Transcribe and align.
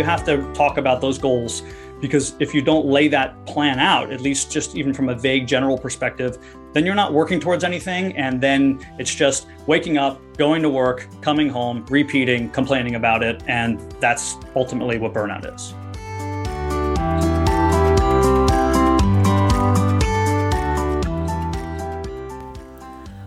you 0.00 0.06
have 0.06 0.24
to 0.24 0.50
talk 0.54 0.78
about 0.78 1.02
those 1.02 1.18
goals 1.18 1.62
because 2.00 2.34
if 2.40 2.54
you 2.54 2.62
don't 2.62 2.86
lay 2.86 3.06
that 3.08 3.44
plan 3.44 3.78
out, 3.78 4.10
at 4.10 4.22
least 4.22 4.50
just 4.50 4.74
even 4.74 4.94
from 4.94 5.10
a 5.10 5.14
vague 5.14 5.46
general 5.46 5.76
perspective, 5.76 6.38
then 6.72 6.86
you're 6.86 6.94
not 6.94 7.12
working 7.12 7.38
towards 7.38 7.64
anything. 7.64 8.16
And 8.16 8.40
then 8.40 8.80
it's 8.98 9.14
just 9.14 9.46
waking 9.66 9.98
up, 9.98 10.18
going 10.38 10.62
to 10.62 10.70
work, 10.70 11.06
coming 11.20 11.50
home, 11.50 11.84
repeating, 11.90 12.48
complaining 12.48 12.94
about 12.94 13.22
it. 13.22 13.42
And 13.46 13.78
that's 14.00 14.38
ultimately 14.56 14.96
what 14.96 15.12
burnout 15.12 15.54
is. 15.54 15.74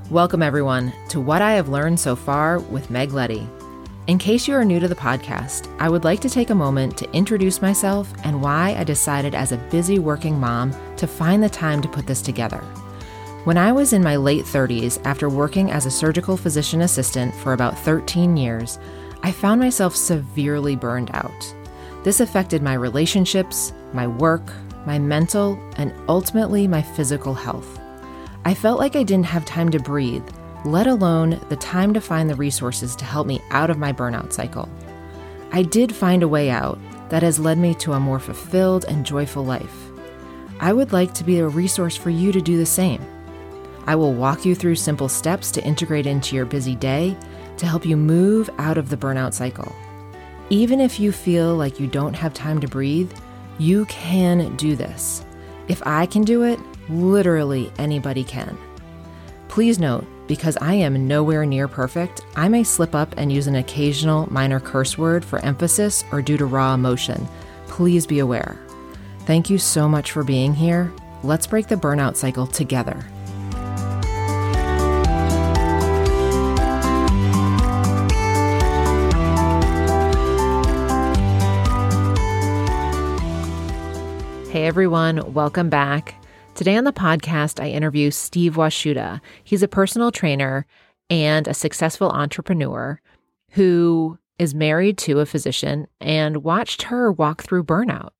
Welcome, 0.09 0.41
everyone, 0.41 0.91
to 1.09 1.21
What 1.21 1.43
I 1.43 1.53
Have 1.53 1.69
Learned 1.69 1.99
So 1.99 2.15
Far 2.15 2.57
with 2.57 2.89
Meg 2.89 3.13
Leddy. 3.13 3.47
In 4.05 4.17
case 4.17 4.49
you 4.49 4.55
are 4.55 4.65
new 4.65 4.81
to 4.81 4.89
the 4.89 4.95
podcast, 4.95 5.73
I 5.79 5.87
would 5.87 6.03
like 6.03 6.19
to 6.21 6.29
take 6.29 6.49
a 6.49 6.55
moment 6.55 6.97
to 6.97 7.11
introduce 7.13 7.61
myself 7.61 8.11
and 8.25 8.41
why 8.41 8.75
I 8.77 8.83
decided 8.83 9.33
as 9.33 9.53
a 9.53 9.57
busy 9.71 9.97
working 9.97 10.37
mom 10.37 10.75
to 10.97 11.07
find 11.07 11.41
the 11.41 11.47
time 11.47 11.81
to 11.81 11.87
put 11.87 12.05
this 12.05 12.21
together. 12.21 12.57
When 13.45 13.57
I 13.57 13.71
was 13.71 13.93
in 13.93 14.03
my 14.03 14.17
late 14.17 14.43
30s, 14.43 14.99
after 15.05 15.29
working 15.29 15.71
as 15.71 15.85
a 15.85 15.91
surgical 15.91 16.35
physician 16.35 16.81
assistant 16.81 17.33
for 17.33 17.53
about 17.53 17.79
13 17.79 18.35
years, 18.35 18.77
I 19.21 19.31
found 19.31 19.61
myself 19.61 19.95
severely 19.95 20.75
burned 20.75 21.11
out. 21.13 21.55
This 22.03 22.19
affected 22.19 22.61
my 22.61 22.73
relationships, 22.73 23.71
my 23.93 24.05
work, 24.05 24.43
my 24.85 24.99
mental, 24.99 25.57
and 25.77 25.93
ultimately 26.09 26.67
my 26.67 26.81
physical 26.81 27.33
health. 27.33 27.79
I 28.43 28.53
felt 28.53 28.79
like 28.79 28.97
I 28.97 29.03
didn't 29.03 29.27
have 29.27 29.45
time 29.45 29.71
to 29.71 29.79
breathe, 29.79 30.27
let 30.65 30.87
alone 30.87 31.39
the 31.49 31.55
time 31.55 31.93
to 31.93 32.01
find 32.01 32.29
the 32.29 32.35
resources 32.35 32.95
to 32.95 33.05
help 33.05 33.27
me 33.27 33.41
out 33.51 33.69
of 33.69 33.77
my 33.77 33.93
burnout 33.93 34.31
cycle. 34.31 34.69
I 35.51 35.63
did 35.63 35.95
find 35.95 36.23
a 36.23 36.27
way 36.27 36.49
out 36.49 36.79
that 37.09 37.23
has 37.23 37.39
led 37.39 37.57
me 37.57 37.73
to 37.75 37.93
a 37.93 37.99
more 37.99 38.19
fulfilled 38.19 38.85
and 38.87 39.05
joyful 39.05 39.45
life. 39.45 39.89
I 40.59 40.73
would 40.73 40.93
like 40.93 41.13
to 41.15 41.23
be 41.23 41.39
a 41.39 41.47
resource 41.47 41.95
for 41.95 42.09
you 42.09 42.31
to 42.31 42.41
do 42.41 42.57
the 42.57 42.65
same. 42.65 43.01
I 43.85 43.95
will 43.95 44.13
walk 44.13 44.45
you 44.45 44.55
through 44.55 44.75
simple 44.75 45.09
steps 45.09 45.51
to 45.51 45.63
integrate 45.63 46.05
into 46.05 46.35
your 46.35 46.45
busy 46.45 46.75
day 46.75 47.17
to 47.57 47.65
help 47.65 47.85
you 47.85 47.97
move 47.97 48.49
out 48.57 48.77
of 48.77 48.89
the 48.89 48.97
burnout 48.97 49.33
cycle. 49.33 49.75
Even 50.49 50.79
if 50.79 50.99
you 50.99 51.11
feel 51.11 51.55
like 51.55 51.79
you 51.79 51.87
don't 51.87 52.13
have 52.13 52.33
time 52.33 52.59
to 52.61 52.67
breathe, 52.67 53.11
you 53.59 53.85
can 53.85 54.55
do 54.55 54.75
this. 54.75 55.25
If 55.67 55.85
I 55.85 56.05
can 56.05 56.23
do 56.23 56.43
it, 56.43 56.59
Literally 56.89 57.71
anybody 57.77 58.23
can. 58.23 58.57
Please 59.47 59.79
note, 59.79 60.05
because 60.33 60.57
I 60.57 60.73
am 60.73 61.07
nowhere 61.07 61.45
near 61.45 61.67
perfect, 61.67 62.25
I 62.35 62.49
may 62.49 62.63
slip 62.63 62.95
up 62.95 63.13
and 63.17 63.31
use 63.31 63.45
an 63.45 63.57
occasional 63.57 64.27
minor 64.33 64.59
curse 64.59 64.97
word 64.97 65.23
for 65.23 65.37
emphasis 65.45 66.03
or 66.11 66.23
due 66.23 66.37
to 66.37 66.47
raw 66.47 66.73
emotion. 66.73 67.27
Please 67.67 68.07
be 68.07 68.17
aware. 68.17 68.57
Thank 69.27 69.51
you 69.51 69.59
so 69.59 69.87
much 69.87 70.11
for 70.11 70.23
being 70.23 70.55
here. 70.55 70.91
Let's 71.21 71.45
break 71.45 71.67
the 71.67 71.75
burnout 71.75 72.15
cycle 72.15 72.47
together. 72.47 73.05
Hey 84.49 84.65
everyone, 84.65 85.31
welcome 85.31 85.69
back. 85.69 86.15
Today 86.63 86.77
on 86.77 86.85
the 86.85 86.93
podcast, 86.93 87.61
I 87.61 87.71
interview 87.71 88.09
Steve 88.09 88.55
Washuta. 88.55 89.19
He's 89.43 89.63
a 89.63 89.67
personal 89.67 90.13
trainer 90.13 90.65
and 91.09 91.45
a 91.45 91.53
successful 91.53 92.09
entrepreneur 92.09 93.01
who 93.49 94.17
is 94.39 94.55
married 94.55 94.97
to 94.99 95.19
a 95.19 95.25
physician 95.25 95.87
and 95.99 96.45
watched 96.45 96.83
her 96.83 97.11
walk 97.11 97.43
through 97.43 97.65
burnout. 97.65 98.11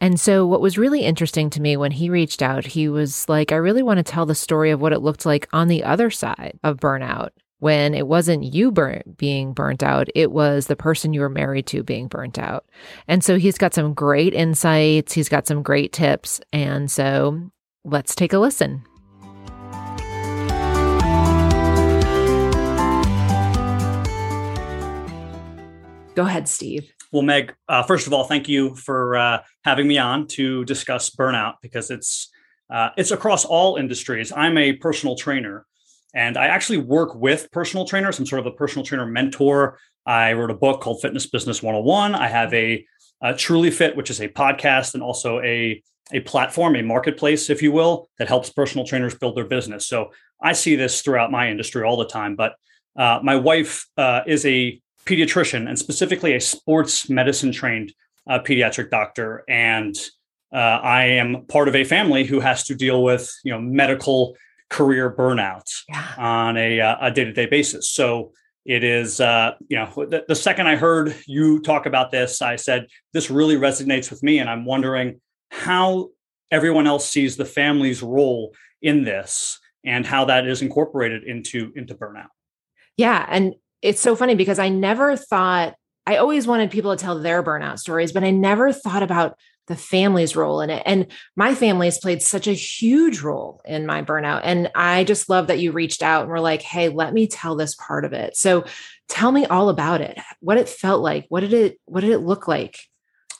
And 0.00 0.18
so, 0.18 0.46
what 0.46 0.62
was 0.62 0.78
really 0.78 1.02
interesting 1.02 1.50
to 1.50 1.60
me 1.60 1.76
when 1.76 1.92
he 1.92 2.08
reached 2.08 2.40
out, 2.40 2.64
he 2.64 2.88
was 2.88 3.28
like, 3.28 3.52
I 3.52 3.56
really 3.56 3.82
want 3.82 3.98
to 3.98 4.02
tell 4.02 4.24
the 4.24 4.34
story 4.34 4.70
of 4.70 4.80
what 4.80 4.94
it 4.94 5.02
looked 5.02 5.26
like 5.26 5.46
on 5.52 5.68
the 5.68 5.84
other 5.84 6.10
side 6.10 6.58
of 6.64 6.78
burnout 6.78 7.32
when 7.58 7.94
it 7.94 8.06
wasn't 8.06 8.44
you 8.44 8.72
being 9.16 9.52
burnt 9.52 9.82
out, 9.82 10.08
it 10.14 10.30
was 10.30 10.66
the 10.66 10.76
person 10.76 11.12
you 11.14 11.20
were 11.20 11.30
married 11.30 11.66
to 11.66 11.82
being 11.82 12.08
burnt 12.08 12.38
out. 12.38 12.66
And 13.08 13.24
so 13.24 13.38
he's 13.38 13.56
got 13.56 13.72
some 13.72 13.94
great 13.94 14.34
insights, 14.34 15.12
he's 15.12 15.30
got 15.30 15.46
some 15.46 15.62
great 15.62 15.92
tips. 15.92 16.42
And 16.52 16.90
so 16.90 17.50
Let's 17.84 18.14
take 18.14 18.32
a 18.32 18.38
listen. 18.38 18.82
Go 26.14 26.24
ahead, 26.24 26.48
Steve. 26.48 26.90
Well, 27.12 27.22
Meg, 27.22 27.54
uh, 27.68 27.82
first 27.82 28.06
of 28.06 28.12
all, 28.12 28.24
thank 28.24 28.48
you 28.48 28.74
for 28.74 29.16
uh, 29.16 29.42
having 29.64 29.86
me 29.86 29.98
on 29.98 30.26
to 30.28 30.64
discuss 30.64 31.10
burnout 31.10 31.54
because 31.60 31.90
it's 31.90 32.30
uh, 32.70 32.88
it's 32.96 33.10
across 33.10 33.44
all 33.44 33.76
industries. 33.76 34.32
I'm 34.34 34.56
a 34.56 34.72
personal 34.72 35.16
trainer, 35.16 35.66
and 36.14 36.36
I 36.36 36.46
actually 36.46 36.78
work 36.78 37.14
with 37.14 37.50
personal 37.52 37.84
trainers. 37.84 38.18
I'm 38.18 38.26
sort 38.26 38.40
of 38.40 38.46
a 38.46 38.52
personal 38.52 38.84
trainer 38.84 39.06
mentor. 39.06 39.78
I 40.06 40.32
wrote 40.32 40.50
a 40.50 40.54
book 40.54 40.80
called 40.80 41.02
Fitness 41.02 41.26
Business 41.26 41.62
101. 41.62 42.14
I 42.14 42.28
have 42.28 42.52
a, 42.54 42.86
a 43.20 43.34
Truly 43.34 43.70
Fit, 43.70 43.96
which 43.96 44.10
is 44.10 44.20
a 44.20 44.28
podcast, 44.28 44.94
and 44.94 45.02
also 45.02 45.40
a 45.40 45.82
a 46.12 46.20
platform, 46.20 46.76
a 46.76 46.82
marketplace, 46.82 47.48
if 47.48 47.62
you 47.62 47.72
will, 47.72 48.08
that 48.18 48.28
helps 48.28 48.50
personal 48.50 48.86
trainers 48.86 49.14
build 49.14 49.36
their 49.36 49.46
business. 49.46 49.86
So 49.86 50.10
I 50.42 50.52
see 50.52 50.76
this 50.76 51.02
throughout 51.02 51.30
my 51.30 51.50
industry 51.50 51.82
all 51.82 51.96
the 51.96 52.06
time. 52.06 52.36
But 52.36 52.54
uh, 52.96 53.20
my 53.22 53.36
wife 53.36 53.86
uh, 53.96 54.20
is 54.26 54.44
a 54.44 54.80
pediatrician 55.06 55.68
and 55.68 55.78
specifically 55.78 56.34
a 56.34 56.40
sports 56.40 57.08
medicine 57.08 57.52
trained 57.52 57.92
uh, 58.28 58.38
pediatric 58.38 58.90
doctor. 58.90 59.44
And 59.48 59.96
uh, 60.52 60.56
I 60.56 61.04
am 61.04 61.46
part 61.46 61.68
of 61.68 61.74
a 61.74 61.84
family 61.84 62.24
who 62.24 62.40
has 62.40 62.64
to 62.64 62.74
deal 62.74 63.02
with, 63.02 63.32
you 63.42 63.52
know, 63.52 63.60
medical 63.60 64.36
career 64.70 65.14
burnout 65.14 65.68
yeah. 65.88 66.14
on 66.18 66.56
a, 66.56 66.80
uh, 66.80 66.96
a 67.00 67.10
day-to-day 67.10 67.46
basis. 67.46 67.90
So 67.90 68.32
it 68.64 68.82
is, 68.82 69.20
uh, 69.20 69.52
you 69.68 69.76
know, 69.76 69.86
the, 70.06 70.24
the 70.26 70.34
second 70.34 70.68
I 70.68 70.76
heard 70.76 71.14
you 71.26 71.60
talk 71.60 71.86
about 71.86 72.10
this, 72.10 72.40
I 72.40 72.56
said, 72.56 72.86
this 73.12 73.30
really 73.30 73.56
resonates 73.56 74.10
with 74.10 74.22
me. 74.22 74.38
And 74.38 74.48
I'm 74.48 74.64
wondering, 74.64 75.20
how 75.54 76.10
everyone 76.50 76.86
else 76.86 77.08
sees 77.08 77.36
the 77.36 77.44
family's 77.44 78.02
role 78.02 78.54
in 78.82 79.04
this 79.04 79.58
and 79.84 80.04
how 80.04 80.24
that 80.24 80.46
is 80.46 80.62
incorporated 80.62 81.24
into 81.24 81.72
into 81.76 81.94
burnout. 81.94 82.28
Yeah 82.96 83.24
and 83.28 83.54
it's 83.80 84.00
so 84.00 84.16
funny 84.16 84.34
because 84.34 84.58
i 84.58 84.68
never 84.68 85.16
thought 85.16 85.74
i 86.06 86.16
always 86.16 86.46
wanted 86.46 86.70
people 86.70 86.96
to 86.96 87.02
tell 87.02 87.18
their 87.18 87.42
burnout 87.42 87.78
stories 87.78 88.12
but 88.12 88.24
i 88.24 88.30
never 88.30 88.72
thought 88.72 89.02
about 89.02 89.36
the 89.66 89.76
family's 89.76 90.36
role 90.36 90.60
in 90.60 90.68
it. 90.68 90.82
And 90.84 91.06
my 91.36 91.54
family 91.54 91.86
has 91.86 91.98
played 91.98 92.20
such 92.20 92.46
a 92.46 92.52
huge 92.52 93.20
role 93.20 93.62
in 93.64 93.86
my 93.86 94.02
burnout 94.02 94.42
and 94.44 94.70
i 94.74 95.04
just 95.04 95.28
love 95.28 95.46
that 95.46 95.60
you 95.60 95.72
reached 95.72 96.02
out 96.02 96.22
and 96.22 96.30
were 96.30 96.40
like 96.40 96.62
hey 96.62 96.88
let 96.88 97.14
me 97.14 97.26
tell 97.26 97.56
this 97.56 97.74
part 97.74 98.04
of 98.04 98.12
it. 98.12 98.36
So 98.36 98.64
tell 99.08 99.30
me 99.32 99.46
all 99.46 99.68
about 99.68 100.00
it 100.00 100.18
what 100.40 100.58
it 100.58 100.68
felt 100.68 101.02
like 101.02 101.26
what 101.28 101.40
did 101.40 101.52
it 101.52 101.78
what 101.84 102.00
did 102.00 102.10
it 102.10 102.18
look 102.18 102.48
like 102.48 102.78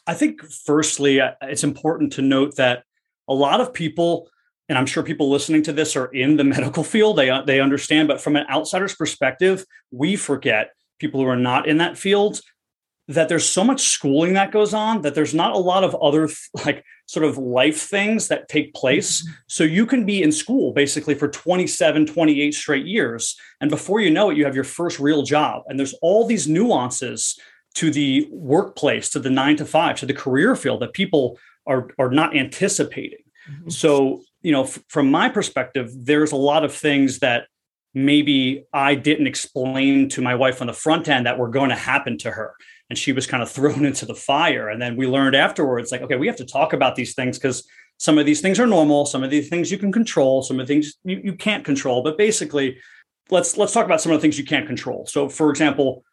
I 0.06 0.14
think, 0.14 0.42
firstly, 0.42 1.20
uh, 1.20 1.32
it's 1.42 1.64
important 1.64 2.12
to 2.14 2.22
note 2.22 2.56
that 2.56 2.84
a 3.28 3.34
lot 3.34 3.60
of 3.60 3.72
people, 3.72 4.28
and 4.68 4.76
I'm 4.76 4.86
sure 4.86 5.02
people 5.02 5.30
listening 5.30 5.62
to 5.64 5.72
this 5.72 5.96
are 5.96 6.06
in 6.06 6.36
the 6.36 6.44
medical 6.56 6.84
field, 6.84 7.16
they, 7.16 7.30
uh, 7.30 7.42
they 7.42 7.60
understand, 7.60 8.08
but 8.08 8.20
from 8.20 8.36
an 8.36 8.46
outsider's 8.50 8.94
perspective, 8.94 9.64
we 9.90 10.16
forget 10.16 10.70
people 10.98 11.20
who 11.20 11.26
are 11.26 11.36
not 11.36 11.66
in 11.66 11.78
that 11.78 11.98
field 11.98 12.40
that 13.08 13.28
there's 13.28 13.48
so 13.48 13.62
much 13.62 13.82
schooling 13.82 14.32
that 14.32 14.50
goes 14.50 14.72
on 14.72 15.02
that 15.02 15.14
there's 15.14 15.34
not 15.34 15.52
a 15.52 15.58
lot 15.58 15.84
of 15.84 15.94
other 15.96 16.28
like 16.64 16.84
sort 17.06 17.24
of 17.24 17.36
life 17.36 17.80
things 17.80 18.28
that 18.28 18.48
take 18.48 18.72
place 18.74 19.22
mm-hmm. 19.22 19.32
so 19.46 19.64
you 19.64 19.86
can 19.86 20.06
be 20.06 20.22
in 20.22 20.32
school 20.32 20.72
basically 20.72 21.14
for 21.14 21.28
27 21.28 22.06
28 22.06 22.54
straight 22.54 22.86
years 22.86 23.36
and 23.60 23.70
before 23.70 24.00
you 24.00 24.10
know 24.10 24.30
it 24.30 24.36
you 24.36 24.44
have 24.44 24.54
your 24.54 24.64
first 24.64 24.98
real 24.98 25.22
job 25.22 25.62
and 25.66 25.78
there's 25.78 25.94
all 26.00 26.26
these 26.26 26.48
nuances 26.48 27.38
to 27.74 27.90
the 27.90 28.28
workplace, 28.30 29.10
to 29.10 29.18
the 29.18 29.30
nine 29.30 29.56
to 29.56 29.64
five, 29.64 29.96
to 29.96 30.06
the 30.06 30.14
career 30.14 30.54
field 30.56 30.80
that 30.80 30.92
people 30.92 31.38
are 31.66 31.88
are 31.98 32.10
not 32.10 32.36
anticipating. 32.36 33.18
Mm-hmm. 33.50 33.70
So, 33.70 34.22
you 34.42 34.52
know, 34.52 34.64
f- 34.64 34.78
from 34.88 35.10
my 35.10 35.28
perspective, 35.28 35.90
there's 35.94 36.32
a 36.32 36.36
lot 36.36 36.64
of 36.64 36.74
things 36.74 37.18
that 37.18 37.46
maybe 37.94 38.64
I 38.72 38.94
didn't 38.94 39.26
explain 39.26 40.08
to 40.10 40.20
my 40.20 40.34
wife 40.34 40.60
on 40.60 40.66
the 40.66 40.72
front 40.72 41.08
end 41.08 41.26
that 41.26 41.38
were 41.38 41.48
going 41.48 41.70
to 41.70 41.76
happen 41.76 42.18
to 42.18 42.30
her. 42.30 42.54
And 42.90 42.98
she 42.98 43.12
was 43.12 43.26
kind 43.26 43.42
of 43.42 43.50
thrown 43.56 43.84
into 43.84 44.06
the 44.06 44.14
fire. 44.14 44.68
And 44.68 44.80
then 44.80 44.96
we 44.96 45.06
learned 45.06 45.36
afterwards, 45.36 45.92
like, 45.92 46.02
okay, 46.02 46.16
we 46.16 46.26
have 46.26 46.36
to 46.36 46.44
talk 46.44 46.72
about 46.72 46.96
these 46.96 47.14
things 47.14 47.38
because 47.38 47.66
some 47.98 48.18
of 48.18 48.26
these 48.26 48.40
things 48.40 48.58
are 48.58 48.66
normal, 48.66 49.06
some 49.06 49.22
of 49.22 49.30
these 49.30 49.48
things 49.48 49.70
you 49.70 49.78
can 49.78 49.92
control, 49.92 50.42
some 50.42 50.58
of 50.58 50.66
the 50.66 50.74
things 50.74 50.94
you, 51.04 51.20
you 51.24 51.34
can't 51.34 51.64
control. 51.64 52.02
But 52.02 52.18
basically, 52.18 52.78
let's 53.30 53.56
let's 53.56 53.72
talk 53.72 53.84
about 53.84 54.00
some 54.00 54.12
of 54.12 54.18
the 54.18 54.22
things 54.22 54.38
you 54.38 54.44
can't 54.44 54.66
control. 54.66 55.06
So, 55.06 55.28
for 55.28 55.50
example, 55.50 56.04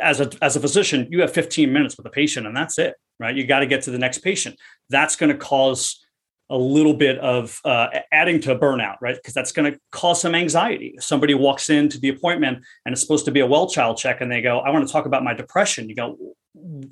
as 0.00 0.20
a 0.20 0.30
as 0.40 0.56
a 0.56 0.60
physician, 0.60 1.08
you 1.10 1.20
have 1.20 1.32
15 1.32 1.72
minutes 1.72 1.96
with 1.96 2.06
a 2.06 2.10
patient 2.10 2.46
and 2.46 2.56
that's 2.56 2.78
it, 2.78 2.94
right? 3.18 3.34
You 3.34 3.46
got 3.46 3.60
to 3.60 3.66
get 3.66 3.82
to 3.82 3.90
the 3.90 3.98
next 3.98 4.18
patient. 4.18 4.58
That's 4.90 5.16
going 5.16 5.30
to 5.30 5.38
cause 5.38 6.04
a 6.50 6.56
little 6.56 6.94
bit 6.94 7.18
of 7.18 7.58
uh, 7.64 7.88
adding 8.12 8.38
to 8.40 8.54
burnout, 8.54 8.96
right? 9.00 9.16
Because 9.16 9.32
that's 9.32 9.52
going 9.52 9.72
to 9.72 9.78
cause 9.90 10.20
some 10.20 10.34
anxiety. 10.34 10.94
Somebody 11.00 11.32
walks 11.32 11.70
into 11.70 11.98
the 11.98 12.10
appointment 12.10 12.62
and 12.84 12.92
it's 12.92 13.00
supposed 13.00 13.24
to 13.24 13.30
be 13.30 13.40
a 13.40 13.46
well 13.46 13.68
child 13.68 13.96
check, 13.96 14.20
and 14.20 14.30
they 14.30 14.42
go, 14.42 14.58
"I 14.60 14.70
want 14.70 14.86
to 14.86 14.92
talk 14.92 15.06
about 15.06 15.24
my 15.24 15.34
depression." 15.34 15.88
You 15.88 15.94
go, 15.94 16.18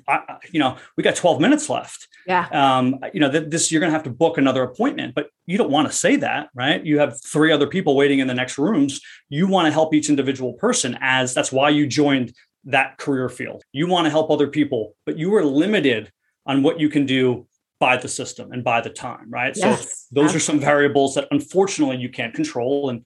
I, 0.07 0.37
you 0.51 0.59
know, 0.59 0.77
we 0.97 1.03
got 1.03 1.15
12 1.15 1.39
minutes 1.39 1.69
left. 1.69 2.07
Yeah. 2.25 2.47
Um, 2.51 2.99
you 3.13 3.19
know, 3.19 3.31
th- 3.31 3.49
this, 3.49 3.71
you're 3.71 3.79
going 3.79 3.91
to 3.91 3.93
have 3.93 4.03
to 4.03 4.09
book 4.09 4.37
another 4.37 4.63
appointment, 4.63 5.13
but 5.13 5.29
you 5.45 5.57
don't 5.57 5.69
want 5.69 5.87
to 5.87 5.93
say 5.93 6.15
that, 6.17 6.49
right? 6.55 6.83
You 6.83 6.99
have 6.99 7.21
three 7.23 7.51
other 7.51 7.67
people 7.67 7.95
waiting 7.95 8.19
in 8.19 8.27
the 8.27 8.33
next 8.33 8.57
rooms. 8.57 9.01
You 9.29 9.47
want 9.47 9.67
to 9.67 9.71
help 9.71 9.93
each 9.93 10.09
individual 10.09 10.53
person 10.53 10.97
as 10.99 11.33
that's 11.33 11.51
why 11.51 11.69
you 11.69 11.85
joined 11.85 12.33
that 12.65 12.97
career 12.97 13.29
field. 13.29 13.63
You 13.71 13.87
want 13.87 14.05
to 14.05 14.11
help 14.11 14.29
other 14.29 14.47
people, 14.47 14.95
but 15.05 15.17
you 15.17 15.33
are 15.35 15.43
limited 15.43 16.11
on 16.45 16.63
what 16.63 16.79
you 16.79 16.89
can 16.89 17.05
do 17.05 17.47
by 17.79 17.97
the 17.97 18.07
system 18.07 18.51
and 18.51 18.63
by 18.63 18.81
the 18.81 18.89
time, 18.89 19.29
right? 19.29 19.55
Yes, 19.55 19.61
so 19.61 19.65
those 20.11 20.25
absolutely. 20.25 20.35
are 20.35 20.39
some 20.39 20.59
variables 20.59 21.15
that 21.15 21.27
unfortunately 21.31 21.97
you 21.97 22.09
can't 22.09 22.33
control. 22.33 22.89
And 22.89 23.03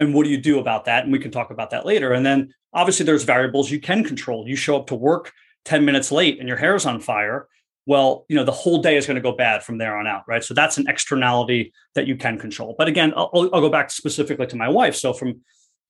and 0.00 0.14
what 0.14 0.24
do 0.24 0.30
you 0.30 0.38
do 0.38 0.58
about 0.58 0.84
that? 0.84 1.04
And 1.04 1.12
we 1.12 1.18
can 1.18 1.30
talk 1.30 1.50
about 1.50 1.70
that 1.70 1.84
later. 1.84 2.12
And 2.12 2.24
then 2.24 2.54
obviously 2.72 3.04
there's 3.04 3.24
variables 3.24 3.70
you 3.70 3.80
can 3.80 4.04
control. 4.04 4.46
You 4.46 4.56
show 4.56 4.76
up 4.76 4.86
to 4.88 4.94
work 4.94 5.32
10 5.64 5.84
minutes 5.84 6.12
late 6.12 6.38
and 6.38 6.48
your 6.48 6.56
hair 6.56 6.76
is 6.76 6.86
on 6.86 7.00
fire. 7.00 7.48
Well, 7.86 8.26
you 8.28 8.36
know, 8.36 8.44
the 8.44 8.52
whole 8.52 8.82
day 8.82 8.96
is 8.96 9.06
going 9.06 9.16
to 9.16 9.22
go 9.22 9.32
bad 9.32 9.62
from 9.64 9.78
there 9.78 9.96
on 9.96 10.06
out, 10.06 10.22
right? 10.28 10.44
So 10.44 10.54
that's 10.54 10.76
an 10.76 10.86
externality 10.88 11.72
that 11.94 12.06
you 12.06 12.16
can 12.16 12.38
control. 12.38 12.74
But 12.76 12.86
again, 12.86 13.12
I'll, 13.16 13.30
I'll 13.52 13.62
go 13.62 13.70
back 13.70 13.90
specifically 13.90 14.46
to 14.46 14.56
my 14.56 14.68
wife. 14.68 14.94
So 14.94 15.12
from, 15.12 15.40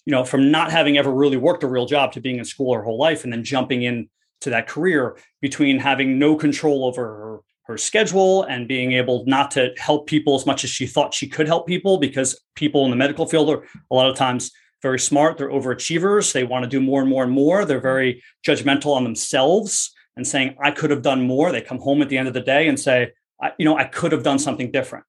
you 0.08 0.12
know, 0.12 0.24
from 0.24 0.50
not 0.50 0.70
having 0.70 0.96
ever 0.96 1.12
really 1.12 1.36
worked 1.36 1.62
a 1.62 1.66
real 1.66 1.84
job 1.84 2.12
to 2.12 2.20
being 2.22 2.38
in 2.38 2.44
school 2.46 2.74
her 2.74 2.82
whole 2.82 2.96
life 2.96 3.24
and 3.24 3.32
then 3.32 3.44
jumping 3.44 3.82
in 3.82 4.08
to 4.40 4.48
that 4.48 4.66
career 4.66 5.18
between 5.42 5.78
having 5.78 6.18
no 6.18 6.34
control 6.34 6.86
over 6.86 7.04
her 7.04 7.40
her 7.64 7.76
schedule 7.76 8.44
and 8.44 8.66
being 8.66 8.92
able 8.92 9.26
not 9.26 9.50
to 9.50 9.74
help 9.76 10.06
people 10.06 10.34
as 10.34 10.46
much 10.46 10.64
as 10.64 10.70
she 10.70 10.86
thought 10.86 11.12
she 11.12 11.28
could 11.28 11.46
help 11.46 11.66
people 11.66 11.98
because 11.98 12.40
people 12.54 12.86
in 12.86 12.90
the 12.90 12.96
medical 12.96 13.26
field 13.26 13.50
are 13.50 13.62
a 13.90 13.94
lot 13.94 14.08
of 14.08 14.16
times 14.16 14.50
very 14.80 14.98
smart 14.98 15.36
they're 15.36 15.50
overachievers 15.50 16.32
they 16.32 16.44
want 16.44 16.62
to 16.62 16.70
do 16.70 16.80
more 16.80 17.02
and 17.02 17.10
more 17.10 17.22
and 17.22 17.32
more 17.32 17.66
they're 17.66 17.78
very 17.78 18.22
judgmental 18.46 18.96
on 18.96 19.04
themselves 19.04 19.94
and 20.16 20.26
saying 20.26 20.56
i 20.64 20.70
could 20.70 20.90
have 20.90 21.02
done 21.02 21.20
more. 21.20 21.52
They 21.52 21.60
come 21.60 21.80
home 21.80 22.00
at 22.00 22.08
the 22.08 22.16
end 22.16 22.28
of 22.28 22.32
the 22.32 22.40
day 22.40 22.66
and 22.66 22.80
say 22.80 23.12
you 23.58 23.66
know 23.66 23.76
i 23.76 23.84
could 23.84 24.12
have 24.12 24.22
done 24.22 24.38
something 24.38 24.70
different. 24.70 25.04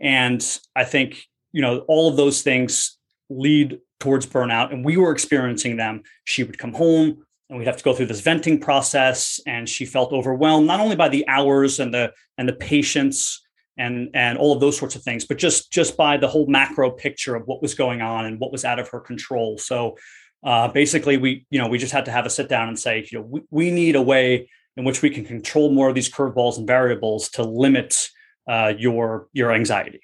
And 0.00 0.42
i 0.74 0.82
think 0.82 1.22
you 1.52 1.62
know 1.62 1.84
all 1.86 2.08
of 2.08 2.16
those 2.16 2.42
things 2.42 2.98
lead 3.28 3.78
towards 4.00 4.26
burnout 4.26 4.72
and 4.72 4.84
we 4.84 4.96
were 4.96 5.12
experiencing 5.12 5.76
them. 5.76 6.02
She 6.24 6.42
would 6.42 6.58
come 6.58 6.72
home 6.72 7.24
and 7.48 7.58
we'd 7.58 7.66
have 7.66 7.76
to 7.76 7.84
go 7.84 7.94
through 7.94 8.06
this 8.06 8.20
venting 8.20 8.58
process 8.58 9.40
and 9.46 9.68
she 9.68 9.84
felt 9.84 10.12
overwhelmed 10.12 10.66
not 10.66 10.80
only 10.80 10.96
by 10.96 11.08
the 11.08 11.26
hours 11.28 11.78
and 11.78 11.94
the 11.94 12.12
and 12.38 12.48
the 12.48 12.54
patients 12.54 13.42
and 13.76 14.10
and 14.14 14.38
all 14.38 14.52
of 14.52 14.60
those 14.60 14.76
sorts 14.76 14.96
of 14.96 15.02
things 15.02 15.24
but 15.24 15.36
just 15.38 15.70
just 15.70 15.96
by 15.96 16.16
the 16.16 16.28
whole 16.28 16.46
macro 16.46 16.90
picture 16.90 17.36
of 17.36 17.42
what 17.46 17.62
was 17.62 17.74
going 17.74 18.00
on 18.00 18.24
and 18.24 18.40
what 18.40 18.50
was 18.50 18.64
out 18.64 18.78
of 18.78 18.88
her 18.88 19.00
control. 19.00 19.58
So 19.58 19.96
uh, 20.42 20.68
basically 20.68 21.18
we 21.18 21.46
you 21.50 21.60
know 21.60 21.68
we 21.68 21.78
just 21.78 21.92
had 21.92 22.06
to 22.06 22.10
have 22.10 22.26
a 22.26 22.30
sit 22.30 22.48
down 22.48 22.68
and 22.68 22.78
say 22.78 23.06
you 23.10 23.18
know 23.18 23.26
we, 23.28 23.40
we 23.50 23.70
need 23.70 23.94
a 23.94 24.02
way 24.02 24.48
in 24.76 24.84
which 24.84 25.02
we 25.02 25.10
can 25.10 25.24
control 25.24 25.70
more 25.70 25.90
of 25.90 25.94
these 25.94 26.10
curveballs 26.10 26.56
and 26.56 26.66
variables 26.66 27.28
to 27.30 27.42
limit 27.42 28.08
uh, 28.48 28.72
your 28.78 29.28
your 29.32 29.52
anxiety 29.52 30.00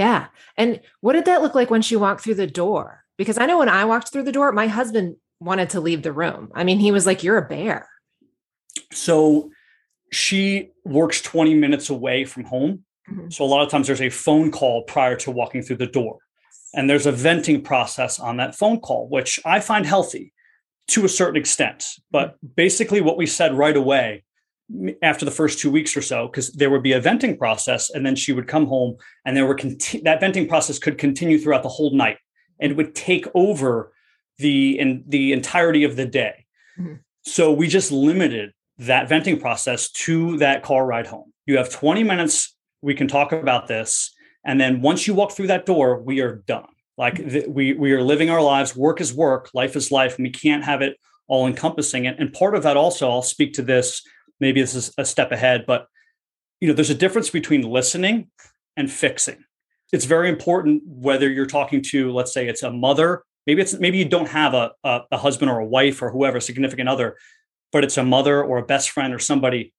yeah 0.00 0.26
and 0.56 0.80
what 1.00 1.12
did 1.12 1.26
that 1.26 1.42
look 1.42 1.54
like 1.54 1.70
when 1.70 1.82
she 1.82 1.94
walked 1.94 2.22
through 2.22 2.34
the 2.34 2.46
door 2.46 3.04
because 3.16 3.38
i 3.38 3.46
know 3.46 3.58
when 3.58 3.68
i 3.68 3.84
walked 3.84 4.10
through 4.10 4.24
the 4.24 4.32
door 4.32 4.50
my 4.50 4.66
husband 4.66 5.14
wanted 5.40 5.70
to 5.70 5.80
leave 5.80 6.02
the 6.02 6.12
room. 6.12 6.50
I 6.54 6.64
mean, 6.64 6.78
he 6.78 6.92
was 6.92 7.06
like, 7.06 7.24
You're 7.24 7.38
a 7.38 7.48
bear. 7.48 7.88
So 8.92 9.50
she 10.12 10.70
works 10.84 11.20
20 11.20 11.54
minutes 11.54 11.90
away 11.90 12.24
from 12.24 12.44
home. 12.44 12.84
Mm-hmm. 13.10 13.30
So 13.30 13.44
a 13.44 13.46
lot 13.46 13.62
of 13.62 13.70
times 13.70 13.86
there's 13.86 14.00
a 14.00 14.10
phone 14.10 14.50
call 14.50 14.84
prior 14.84 15.16
to 15.16 15.30
walking 15.30 15.62
through 15.62 15.76
the 15.76 15.86
door. 15.86 16.18
And 16.74 16.88
there's 16.88 17.06
a 17.06 17.12
venting 17.12 17.62
process 17.62 18.20
on 18.20 18.36
that 18.36 18.54
phone 18.54 18.78
call, 18.78 19.08
which 19.08 19.40
I 19.44 19.58
find 19.58 19.84
healthy 19.84 20.32
to 20.88 21.04
a 21.04 21.08
certain 21.08 21.40
extent. 21.40 21.84
But 22.12 22.36
basically, 22.54 23.00
what 23.00 23.16
we 23.16 23.26
said 23.26 23.54
right 23.54 23.76
away 23.76 24.24
after 25.02 25.24
the 25.24 25.30
first 25.30 25.58
two 25.58 25.70
weeks 25.70 25.96
or 25.96 26.02
so, 26.02 26.26
because 26.26 26.52
there 26.52 26.70
would 26.70 26.82
be 26.82 26.92
a 26.92 27.00
venting 27.00 27.36
process, 27.36 27.90
and 27.90 28.04
then 28.04 28.16
she 28.16 28.32
would 28.32 28.46
come 28.46 28.66
home, 28.66 28.96
and 29.24 29.36
there 29.36 29.46
were 29.46 29.54
conti- 29.54 30.00
that 30.02 30.20
venting 30.20 30.48
process 30.48 30.78
could 30.78 30.98
continue 30.98 31.38
throughout 31.38 31.62
the 31.62 31.68
whole 31.68 31.94
night, 31.94 32.18
and 32.60 32.76
would 32.76 32.94
take 32.94 33.26
over 33.34 33.92
the 34.38 34.78
in 34.78 35.04
the 35.06 35.32
entirety 35.32 35.84
of 35.84 35.96
the 35.96 36.06
day. 36.06 36.46
Mm-hmm. 36.78 36.94
So 37.22 37.52
we 37.52 37.68
just 37.68 37.92
limited 37.92 38.52
that 38.78 39.08
venting 39.08 39.38
process 39.38 39.90
to 39.90 40.38
that 40.38 40.62
car 40.62 40.86
ride 40.86 41.06
home. 41.06 41.32
You 41.46 41.58
have 41.58 41.70
20 41.70 42.02
minutes. 42.02 42.56
We 42.80 42.94
can 42.94 43.08
talk 43.08 43.32
about 43.32 43.66
this, 43.66 44.14
and 44.44 44.60
then 44.60 44.80
once 44.80 45.06
you 45.06 45.14
walk 45.14 45.32
through 45.32 45.48
that 45.48 45.66
door, 45.66 46.00
we 46.00 46.20
are 46.20 46.36
done. 46.46 46.66
Like 46.96 47.14
mm-hmm. 47.14 47.28
the, 47.28 47.46
we 47.48 47.72
we 47.74 47.92
are 47.92 48.02
living 48.02 48.30
our 48.30 48.42
lives. 48.42 48.76
Work 48.76 49.00
is 49.00 49.12
work. 49.12 49.50
Life 49.52 49.76
is 49.76 49.90
life, 49.90 50.16
and 50.16 50.24
we 50.24 50.30
can't 50.30 50.64
have 50.64 50.80
it 50.80 50.96
all 51.30 51.46
encompassing. 51.46 52.06
And, 52.06 52.18
and 52.18 52.32
part 52.32 52.54
of 52.54 52.64
that 52.64 52.76
also, 52.76 53.08
I'll 53.08 53.22
speak 53.22 53.54
to 53.54 53.62
this. 53.62 54.02
Maybe 54.40 54.60
this 54.60 54.74
is 54.74 54.92
a 54.98 55.04
step 55.04 55.32
ahead, 55.32 55.64
but 55.66 55.86
you 56.60 56.68
know, 56.68 56.74
there's 56.74 56.90
a 56.90 56.94
difference 56.94 57.30
between 57.30 57.62
listening 57.62 58.30
and 58.76 58.90
fixing. 58.90 59.44
It's 59.92 60.04
very 60.04 60.28
important 60.28 60.82
whether 60.86 61.28
you're 61.28 61.46
talking 61.46 61.82
to, 61.90 62.12
let's 62.12 62.32
say, 62.32 62.48
it's 62.48 62.62
a 62.62 62.70
mother. 62.70 63.24
Maybe 63.46 63.62
it's 63.62 63.78
maybe 63.78 63.98
you 63.98 64.04
don't 64.04 64.28
have 64.28 64.54
a, 64.54 64.72
a, 64.84 65.00
a 65.12 65.16
husband 65.18 65.50
or 65.50 65.58
a 65.58 65.66
wife 65.66 66.02
or 66.02 66.10
whoever 66.10 66.40
significant 66.40 66.88
other 66.88 67.16
but 67.72 67.84
it's 67.84 67.96
a 67.96 68.04
mother 68.04 68.42
or 68.42 68.58
a 68.58 68.62
best 68.64 68.90
friend 68.90 69.14
or 69.14 69.18
somebody. 69.18 69.72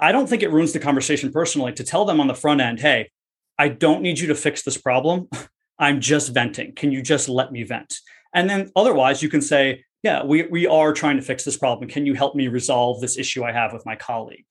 I 0.00 0.12
don't 0.12 0.28
think 0.28 0.42
it 0.42 0.50
ruins 0.50 0.72
the 0.72 0.80
conversation 0.80 1.32
personally 1.32 1.72
to 1.74 1.84
tell 1.84 2.04
them 2.04 2.20
on 2.20 2.26
the 2.26 2.34
front 2.34 2.60
end 2.60 2.80
hey 2.80 3.10
i 3.58 3.68
don't 3.68 4.02
need 4.02 4.18
you 4.18 4.28
to 4.28 4.34
fix 4.34 4.62
this 4.62 4.78
problem. 4.78 5.28
I'm 5.80 6.00
just 6.00 6.34
venting. 6.34 6.74
Can 6.74 6.90
you 6.90 7.02
just 7.02 7.28
let 7.28 7.52
me 7.52 7.62
vent? 7.62 8.00
And 8.34 8.50
then 8.50 8.72
otherwise 8.74 9.22
you 9.22 9.28
can 9.28 9.40
say 9.40 9.84
yeah 10.02 10.24
we, 10.24 10.44
we 10.44 10.66
are 10.66 10.92
trying 10.92 11.16
to 11.16 11.22
fix 11.22 11.44
this 11.44 11.56
problem 11.56 11.88
can 11.88 12.06
you 12.06 12.14
help 12.14 12.34
me 12.34 12.48
resolve 12.48 13.00
this 13.00 13.18
issue 13.18 13.44
i 13.44 13.52
have 13.52 13.72
with 13.72 13.84
my 13.86 13.96
colleague 13.96 14.46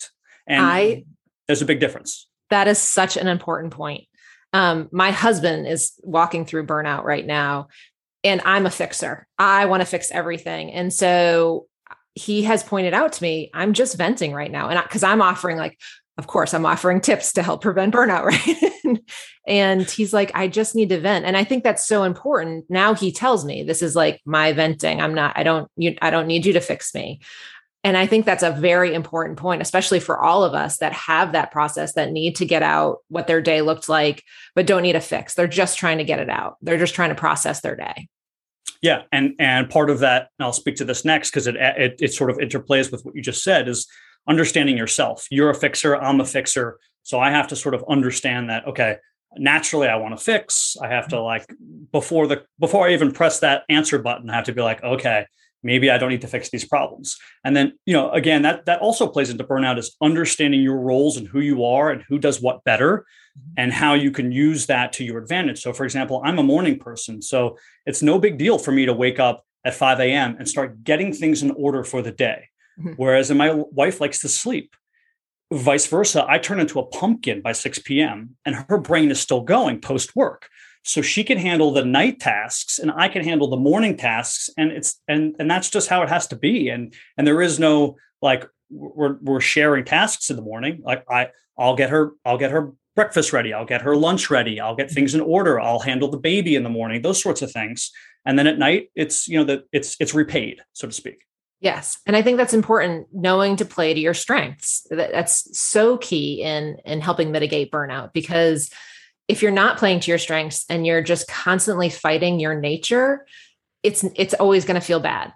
and 0.47 0.65
I, 0.65 1.05
there's 1.47 1.61
a 1.61 1.65
big 1.65 1.79
difference 1.79 2.27
that 2.49 2.67
is 2.67 2.77
such 2.77 3.17
an 3.17 3.27
important 3.27 3.73
point 3.73 4.05
um, 4.53 4.87
my 4.93 5.11
husband 5.11 5.67
is 5.67 5.91
walking 6.03 6.45
through 6.45 6.65
burnout 6.65 7.03
right 7.03 7.25
now 7.25 7.67
and 8.23 8.41
I'm 8.45 8.65
a 8.65 8.71
fixer. 8.71 9.27
I 9.37 9.65
want 9.65 9.81
to 9.81 9.85
fix 9.85 10.11
everything. 10.11 10.71
And 10.71 10.93
so 10.93 11.67
he 12.13 12.43
has 12.43 12.63
pointed 12.63 12.93
out 12.93 13.13
to 13.13 13.23
me, 13.23 13.49
I'm 13.53 13.73
just 13.73 13.97
venting 13.97 14.33
right 14.33 14.51
now. 14.51 14.69
And 14.69 14.81
because 14.81 15.03
I'm 15.03 15.21
offering, 15.21 15.57
like, 15.57 15.79
of 16.17 16.27
course, 16.27 16.53
I'm 16.53 16.65
offering 16.65 17.01
tips 17.01 17.33
to 17.33 17.43
help 17.43 17.61
prevent 17.61 17.93
burnout, 17.93 18.23
right? 18.85 18.99
and 19.47 19.89
he's 19.89 20.13
like, 20.13 20.31
I 20.33 20.47
just 20.47 20.75
need 20.75 20.89
to 20.89 20.99
vent. 20.99 21.25
And 21.25 21.37
I 21.37 21.43
think 21.43 21.63
that's 21.63 21.87
so 21.87 22.03
important. 22.03 22.65
Now 22.69 22.93
he 22.93 23.11
tells 23.11 23.45
me 23.45 23.63
this 23.63 23.81
is 23.81 23.95
like 23.95 24.21
my 24.25 24.53
venting. 24.53 25.01
I'm 25.01 25.13
not, 25.13 25.37
I 25.37 25.43
don't, 25.43 25.69
you, 25.77 25.95
I 26.01 26.09
don't 26.09 26.27
need 26.27 26.45
you 26.45 26.53
to 26.53 26.61
fix 26.61 26.93
me. 26.95 27.21
And 27.83 27.95
I 27.95 28.07
think 28.07 28.25
that's 28.25 28.43
a 28.43 28.51
very 28.51 28.93
important 28.93 29.37
point, 29.37 29.61
especially 29.61 29.99
for 29.99 30.19
all 30.19 30.43
of 30.43 30.53
us 30.53 30.79
that 30.79 30.91
have 30.93 31.31
that 31.31 31.51
process 31.51 31.93
that 31.93 32.11
need 32.11 32.35
to 32.37 32.45
get 32.45 32.63
out 32.63 32.97
what 33.07 33.27
their 33.27 33.41
day 33.41 33.61
looked 33.61 33.87
like, 33.87 34.23
but 34.55 34.65
don't 34.65 34.81
need 34.81 34.95
a 34.95 35.01
fix. 35.01 35.35
They're 35.35 35.47
just 35.47 35.77
trying 35.77 35.99
to 35.99 36.03
get 36.03 36.19
it 36.19 36.29
out. 36.29 36.57
They're 36.61 36.79
just 36.79 36.95
trying 36.95 37.09
to 37.09 37.15
process 37.15 37.61
their 37.61 37.75
day. 37.75 38.09
Yeah, 38.81 39.03
and 39.11 39.33
and 39.39 39.69
part 39.69 39.89
of 39.89 39.99
that, 39.99 40.29
and 40.37 40.45
I'll 40.45 40.53
speak 40.53 40.75
to 40.77 40.85
this 40.85 41.05
next 41.05 41.31
because 41.31 41.47
it, 41.47 41.55
it 41.55 41.95
it 41.99 42.13
sort 42.13 42.29
of 42.29 42.37
interplays 42.37 42.91
with 42.91 43.05
what 43.05 43.15
you 43.15 43.21
just 43.21 43.43
said 43.43 43.67
is 43.67 43.87
understanding 44.27 44.77
yourself. 44.77 45.27
You're 45.31 45.49
a 45.49 45.55
fixer. 45.55 45.95
I'm 45.95 46.19
a 46.19 46.25
fixer. 46.25 46.79
So 47.03 47.19
I 47.19 47.31
have 47.31 47.47
to 47.47 47.55
sort 47.55 47.75
of 47.75 47.83
understand 47.89 48.49
that. 48.49 48.67
Okay, 48.67 48.97
naturally, 49.37 49.87
I 49.87 49.95
want 49.95 50.17
to 50.17 50.23
fix. 50.23 50.75
I 50.81 50.87
have 50.87 51.07
to 51.09 51.21
like 51.21 51.45
before 51.91 52.27
the 52.27 52.43
before 52.59 52.87
I 52.87 52.93
even 52.93 53.11
press 53.11 53.39
that 53.39 53.63
answer 53.69 53.99
button, 53.99 54.29
I 54.29 54.35
have 54.35 54.45
to 54.45 54.53
be 54.53 54.61
like, 54.61 54.83
okay, 54.83 55.25
maybe 55.63 55.89
i 55.89 55.97
don't 55.97 56.09
need 56.09 56.21
to 56.21 56.27
fix 56.27 56.49
these 56.49 56.65
problems 56.65 57.17
and 57.43 57.55
then 57.55 57.73
you 57.85 57.93
know 57.93 58.09
again 58.11 58.41
that 58.41 58.65
that 58.65 58.79
also 58.79 59.07
plays 59.07 59.29
into 59.29 59.43
burnout 59.43 59.77
is 59.77 59.95
understanding 60.01 60.61
your 60.61 60.79
roles 60.79 61.17
and 61.17 61.27
who 61.27 61.39
you 61.39 61.65
are 61.65 61.91
and 61.91 62.03
who 62.07 62.17
does 62.17 62.41
what 62.41 62.63
better 62.63 63.05
mm-hmm. 63.37 63.53
and 63.57 63.73
how 63.73 63.93
you 63.93 64.11
can 64.11 64.31
use 64.31 64.67
that 64.67 64.93
to 64.93 65.03
your 65.03 65.17
advantage 65.17 65.59
so 65.61 65.73
for 65.73 65.83
example 65.83 66.21
i'm 66.23 66.39
a 66.39 66.43
morning 66.43 66.77
person 66.77 67.21
so 67.21 67.57
it's 67.85 68.01
no 68.01 68.19
big 68.19 68.37
deal 68.37 68.57
for 68.57 68.71
me 68.71 68.85
to 68.85 68.93
wake 68.93 69.19
up 69.19 69.43
at 69.65 69.73
5 69.73 69.99
a.m 69.99 70.35
and 70.37 70.47
start 70.47 70.83
getting 70.83 71.11
things 71.11 71.41
in 71.41 71.51
order 71.51 71.83
for 71.83 72.01
the 72.01 72.11
day 72.11 72.39
mm-hmm. 72.39 72.56
Mm-hmm. 72.79 72.91
whereas 72.91 73.31
my 73.31 73.51
wife 73.53 73.99
likes 73.99 74.19
to 74.19 74.29
sleep. 74.29 74.75
Vice 75.51 75.87
versa 75.87 76.25
i 76.27 76.37
turn 76.37 76.59
into 76.59 76.77
a 76.77 76.85
pumpkin 76.85 77.41
by 77.41 77.53
6 77.53 77.79
p.m 77.79 78.35
and 78.45 78.55
her 78.67 78.77
brain 78.77 79.09
is 79.09 79.19
still 79.19 79.41
going 79.41 79.79
post 79.81 80.15
work. 80.15 80.49
So 80.83 81.01
she 81.01 81.23
can 81.23 81.37
handle 81.37 81.71
the 81.71 81.85
night 81.85 82.19
tasks 82.19 82.79
and 82.79 82.91
i 82.91 83.07
can 83.07 83.23
handle 83.23 83.49
the 83.49 83.57
morning 83.57 83.97
tasks 83.97 84.49
and 84.57 84.71
it's 84.71 85.01
and 85.07 85.35
and 85.39 85.49
that's 85.49 85.69
just 85.69 85.89
how 85.89 86.03
it 86.03 86.09
has 86.09 86.27
to 86.27 86.35
be. 86.35 86.69
And 86.69 86.93
and 87.17 87.25
there 87.25 87.41
is 87.41 87.59
no 87.59 87.95
like 88.21 88.45
we're 88.69 89.17
we're 89.21 89.41
sharing 89.41 89.85
tasks 89.85 90.29
in 90.29 90.35
the 90.35 90.41
morning. 90.41 90.81
Like 90.83 91.03
i 91.09 91.29
i'll 91.57 91.75
get 91.75 91.89
her 91.89 92.11
i'll 92.25 92.37
get 92.37 92.51
her 92.51 92.73
breakfast 92.95 93.31
ready. 93.33 93.53
I'll 93.53 93.65
get 93.65 93.83
her 93.83 93.95
lunch 93.95 94.29
ready. 94.29 94.59
I'll 94.59 94.75
get 94.75 94.91
things 94.91 95.15
in 95.15 95.21
order. 95.21 95.59
I'll 95.59 95.79
handle 95.79 96.09
the 96.09 96.17
baby 96.17 96.55
in 96.55 96.63
the 96.63 96.69
morning 96.69 97.01
those 97.01 97.21
sorts 97.21 97.41
of 97.41 97.51
things. 97.51 97.91
And 98.25 98.37
then 98.37 98.47
at 98.47 98.59
night 98.59 98.89
it's 98.95 99.27
you 99.27 99.37
know 99.39 99.45
that 99.45 99.63
it's 99.71 99.95
it's 99.99 100.13
repaid 100.13 100.61
so 100.73 100.87
to 100.87 100.93
speak 100.93 101.26
Yes. 101.59 101.99
And 102.05 102.15
I 102.15 102.21
think 102.21 102.37
that's 102.37 102.53
important 102.53 103.07
knowing 103.11 103.55
to 103.55 103.65
play 103.65 103.93
to 103.93 103.99
your 103.99 104.13
strengths. 104.13 104.85
That's 104.91 105.59
so 105.59 105.97
key 105.97 106.43
in 106.43 106.77
in 106.85 107.01
helping 107.01 107.31
mitigate 107.31 107.71
burnout 107.71 108.13
because 108.13 108.69
if 109.27 109.41
you're 109.41 109.51
not 109.51 109.77
playing 109.77 109.99
to 110.01 110.11
your 110.11 110.19
strengths 110.19 110.65
and 110.69 110.85
you're 110.85 111.01
just 111.01 111.27
constantly 111.27 111.89
fighting 111.89 112.39
your 112.39 112.59
nature, 112.59 113.25
it's 113.83 114.05
it's 114.15 114.33
always 114.35 114.65
going 114.65 114.79
to 114.79 114.85
feel 114.85 114.99
bad. 114.99 115.33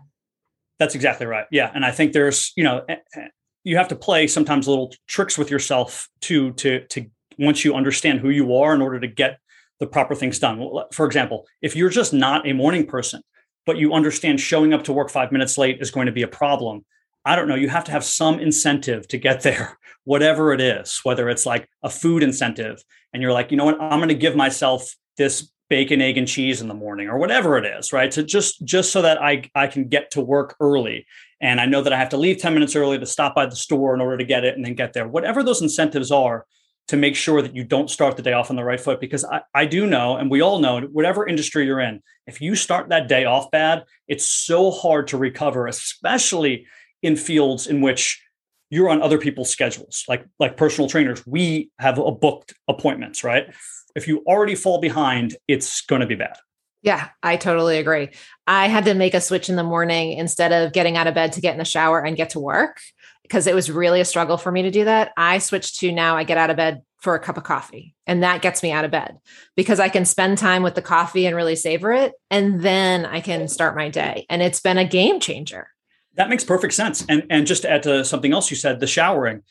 That's 0.79 0.95
exactly 0.95 1.25
right. 1.25 1.45
Yeah, 1.51 1.71
and 1.73 1.85
I 1.85 1.91
think 1.91 2.13
there's, 2.13 2.53
you 2.55 2.63
know, 2.63 2.83
eh, 2.87 2.95
eh, 3.15 3.27
you 3.63 3.77
have 3.77 3.87
to 3.89 3.95
play 3.95 4.27
sometimes 4.27 4.67
little 4.67 4.93
tricks 5.07 5.37
with 5.37 5.51
yourself 5.51 6.07
to 6.21 6.51
to 6.53 6.85
to 6.87 7.05
once 7.37 7.65
you 7.65 7.73
understand 7.73 8.19
who 8.19 8.29
you 8.29 8.55
are 8.55 8.73
in 8.73 8.81
order 8.81 8.99
to 8.99 9.07
get 9.07 9.39
the 9.79 9.87
proper 9.87 10.15
things 10.15 10.39
done. 10.39 10.69
For 10.91 11.05
example, 11.05 11.47
if 11.61 11.75
you're 11.75 11.89
just 11.89 12.13
not 12.13 12.47
a 12.47 12.53
morning 12.53 12.85
person, 12.85 13.21
but 13.65 13.77
you 13.77 13.93
understand 13.93 14.39
showing 14.39 14.73
up 14.73 14.83
to 14.85 14.93
work 14.93 15.09
five 15.09 15.31
minutes 15.31 15.57
late 15.57 15.81
is 15.81 15.91
going 15.91 16.07
to 16.07 16.11
be 16.11 16.23
a 16.23 16.27
problem, 16.27 16.85
I 17.23 17.35
don't 17.35 17.47
know, 17.47 17.55
you 17.55 17.69
have 17.69 17.83
to 17.85 17.91
have 17.91 18.03
some 18.03 18.39
incentive 18.39 19.07
to 19.09 19.17
get 19.17 19.41
there, 19.41 19.77
whatever 20.03 20.53
it 20.53 20.61
is, 20.61 20.99
whether 21.03 21.29
it's 21.29 21.45
like 21.45 21.67
a 21.83 21.89
food 21.89 22.23
incentive. 22.23 22.83
And 23.13 23.21
you're 23.21 23.33
like, 23.33 23.51
you 23.51 23.57
know 23.57 23.65
what, 23.65 23.81
I'm 23.81 23.99
going 23.99 24.09
to 24.09 24.15
give 24.15 24.35
myself 24.35 24.95
this 25.17 25.51
bacon, 25.69 26.01
egg, 26.01 26.17
and 26.17 26.27
cheese 26.27 26.61
in 26.61 26.67
the 26.67 26.73
morning 26.73 27.07
or 27.07 27.17
whatever 27.17 27.57
it 27.57 27.65
is, 27.65 27.93
right? 27.93 28.13
So 28.13 28.21
just 28.23 28.63
just 28.65 28.91
so 28.91 29.01
that 29.03 29.21
I 29.21 29.49
I 29.55 29.67
can 29.67 29.87
get 29.87 30.11
to 30.11 30.21
work 30.21 30.55
early. 30.59 31.05
And 31.39 31.61
I 31.61 31.65
know 31.65 31.81
that 31.81 31.93
I 31.93 31.97
have 31.97 32.09
to 32.09 32.17
leave 32.17 32.37
10 32.37 32.53
minutes 32.53 32.75
early 32.75 32.99
to 32.99 33.05
stop 33.05 33.33
by 33.33 33.45
the 33.47 33.55
store 33.55 33.95
in 33.95 34.01
order 34.01 34.17
to 34.17 34.23
get 34.23 34.43
it 34.43 34.55
and 34.55 34.65
then 34.65 34.75
get 34.75 34.93
there. 34.93 35.07
Whatever 35.07 35.43
those 35.43 35.61
incentives 35.61 36.11
are 36.11 36.45
to 36.91 36.97
make 36.97 37.15
sure 37.15 37.41
that 37.41 37.55
you 37.55 37.63
don't 37.63 37.89
start 37.89 38.17
the 38.17 38.21
day 38.21 38.33
off 38.33 38.49
on 38.49 38.57
the 38.57 38.65
right 38.65 38.79
foot. 38.79 38.99
Because 38.99 39.23
I, 39.23 39.39
I 39.55 39.65
do 39.65 39.87
know, 39.87 40.17
and 40.17 40.29
we 40.29 40.41
all 40.41 40.59
know, 40.59 40.81
whatever 40.81 41.25
industry 41.25 41.65
you're 41.65 41.79
in, 41.79 42.03
if 42.27 42.41
you 42.41 42.53
start 42.53 42.89
that 42.89 43.07
day 43.07 43.23
off 43.23 43.49
bad, 43.49 43.85
it's 44.09 44.25
so 44.25 44.71
hard 44.71 45.07
to 45.07 45.17
recover, 45.17 45.67
especially 45.67 46.67
in 47.01 47.15
fields 47.15 47.65
in 47.65 47.79
which 47.79 48.21
you're 48.69 48.89
on 48.89 49.01
other 49.01 49.17
people's 49.17 49.49
schedules 49.49 50.03
like 50.09 50.25
like 50.37 50.57
personal 50.57 50.89
trainers. 50.89 51.25
We 51.25 51.71
have 51.79 51.97
a 51.97 52.11
booked 52.11 52.53
appointments 52.67 53.23
right? 53.23 53.45
If 53.95 54.05
you 54.09 54.21
already 54.27 54.55
fall 54.55 54.81
behind 54.81 55.37
it's 55.47 55.81
going 55.81 56.01
to 56.01 56.07
be 56.07 56.15
bad. 56.15 56.35
Yeah 56.81 57.07
i 57.23 57.37
totally 57.37 57.77
agree. 57.77 58.09
I 58.47 58.67
had 58.67 58.83
to 58.85 58.93
make 58.93 59.13
a 59.13 59.21
switch 59.21 59.49
in 59.49 59.55
the 59.55 59.63
morning 59.63 60.11
instead 60.11 60.51
of 60.51 60.73
getting 60.73 60.97
out 60.97 61.07
of 61.07 61.15
bed 61.15 61.31
to 61.33 61.41
get 61.41 61.53
in 61.53 61.59
the 61.59 61.65
shower 61.65 62.03
and 62.03 62.17
get 62.17 62.31
to 62.31 62.39
work 62.39 62.79
because 63.31 63.47
it 63.47 63.55
was 63.55 63.71
really 63.71 64.01
a 64.01 64.05
struggle 64.05 64.37
for 64.37 64.51
me 64.51 64.63
to 64.63 64.71
do 64.71 64.83
that 64.83 65.11
i 65.15 65.37
switched 65.37 65.79
to 65.79 65.91
now 65.91 66.17
i 66.17 66.23
get 66.23 66.37
out 66.37 66.49
of 66.49 66.57
bed 66.57 66.81
for 66.97 67.15
a 67.15 67.19
cup 67.19 67.37
of 67.37 67.43
coffee 67.43 67.95
and 68.05 68.23
that 68.23 68.41
gets 68.41 68.61
me 68.61 68.71
out 68.71 68.83
of 68.83 68.91
bed 68.91 69.17
because 69.55 69.79
i 69.79 69.87
can 69.87 70.03
spend 70.03 70.37
time 70.37 70.63
with 70.63 70.75
the 70.75 70.81
coffee 70.81 71.25
and 71.25 71.35
really 71.35 71.55
savor 71.55 71.91
it 71.93 72.13
and 72.29 72.61
then 72.61 73.05
i 73.05 73.21
can 73.21 73.47
start 73.47 73.75
my 73.75 73.89
day 73.89 74.25
and 74.29 74.41
it's 74.41 74.59
been 74.59 74.77
a 74.77 74.85
game 74.85 75.19
changer 75.19 75.69
that 76.15 76.29
makes 76.29 76.43
perfect 76.43 76.73
sense. 76.73 77.05
And 77.07 77.25
and 77.29 77.47
just 77.47 77.63
to 77.63 77.71
add 77.71 77.83
to 77.83 78.03
something 78.03 78.33
else 78.33 78.49
you 78.49 78.57
said, 78.57 78.79
the 78.79 78.87
showering. 78.87 79.43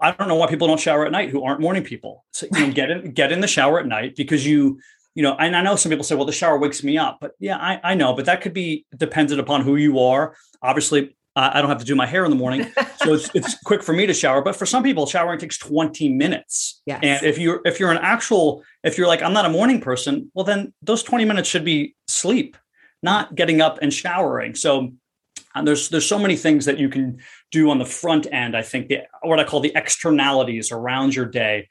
I 0.00 0.12
don't 0.12 0.28
know 0.28 0.36
why 0.36 0.46
people 0.46 0.66
don't 0.66 0.80
shower 0.80 1.04
at 1.04 1.12
night 1.12 1.28
who 1.28 1.44
aren't 1.44 1.60
morning 1.60 1.84
people. 1.84 2.24
So 2.32 2.46
you 2.52 2.66
know, 2.66 2.72
get 2.72 2.90
in 2.90 3.12
get 3.14 3.32
in 3.32 3.40
the 3.40 3.46
shower 3.46 3.80
at 3.80 3.86
night 3.86 4.16
because 4.16 4.46
you 4.46 4.80
you 5.14 5.22
know, 5.22 5.36
and 5.36 5.56
I 5.56 5.62
know 5.62 5.76
some 5.76 5.90
people 5.90 6.04
say, 6.04 6.16
well, 6.16 6.24
the 6.24 6.32
shower 6.32 6.58
wakes 6.58 6.82
me 6.82 6.98
up, 6.98 7.18
but 7.20 7.32
yeah, 7.38 7.56
I, 7.56 7.80
I 7.84 7.94
know, 7.94 8.14
but 8.14 8.24
that 8.24 8.40
could 8.40 8.52
be 8.52 8.84
dependent 8.96 9.38
upon 9.38 9.60
who 9.60 9.76
you 9.76 10.00
are. 10.00 10.34
Obviously, 10.60 11.16
uh, 11.36 11.50
I 11.52 11.60
don't 11.60 11.68
have 11.68 11.78
to 11.78 11.84
do 11.84 11.96
my 11.96 12.06
hair 12.06 12.24
in 12.24 12.30
the 12.30 12.36
morning, 12.36 12.72
so 13.02 13.14
it's 13.14 13.30
it's 13.34 13.56
quick 13.64 13.82
for 13.82 13.92
me 13.92 14.06
to 14.06 14.14
shower. 14.14 14.42
But 14.42 14.56
for 14.56 14.66
some 14.66 14.82
people, 14.82 15.06
showering 15.06 15.38
takes 15.38 15.58
twenty 15.58 16.08
minutes. 16.08 16.82
Yes. 16.86 17.00
And 17.02 17.26
if 17.26 17.38
you're 17.38 17.60
if 17.64 17.80
you're 17.80 17.90
an 17.90 17.98
actual 17.98 18.62
if 18.82 18.96
you're 18.96 19.08
like 19.08 19.22
I'm 19.22 19.32
not 19.32 19.44
a 19.44 19.50
morning 19.50 19.80
person, 19.80 20.30
well 20.34 20.44
then 20.44 20.72
those 20.82 21.02
twenty 21.02 21.24
minutes 21.24 21.48
should 21.48 21.64
be 21.64 21.96
sleep, 22.06 22.56
not 23.02 23.34
getting 23.34 23.60
up 23.60 23.78
and 23.82 23.92
showering. 23.92 24.54
So 24.54 24.92
and 25.54 25.66
there's 25.66 25.88
there's 25.88 26.06
so 26.06 26.18
many 26.18 26.36
things 26.36 26.64
that 26.66 26.78
you 26.78 26.88
can 26.88 27.18
do 27.50 27.70
on 27.70 27.78
the 27.78 27.84
front 27.84 28.26
end. 28.32 28.56
I 28.56 28.62
think 28.62 28.88
the, 28.88 29.00
what 29.22 29.40
I 29.40 29.44
call 29.44 29.60
the 29.60 29.72
externalities 29.74 30.70
around 30.70 31.14
your 31.14 31.26
day 31.26 31.68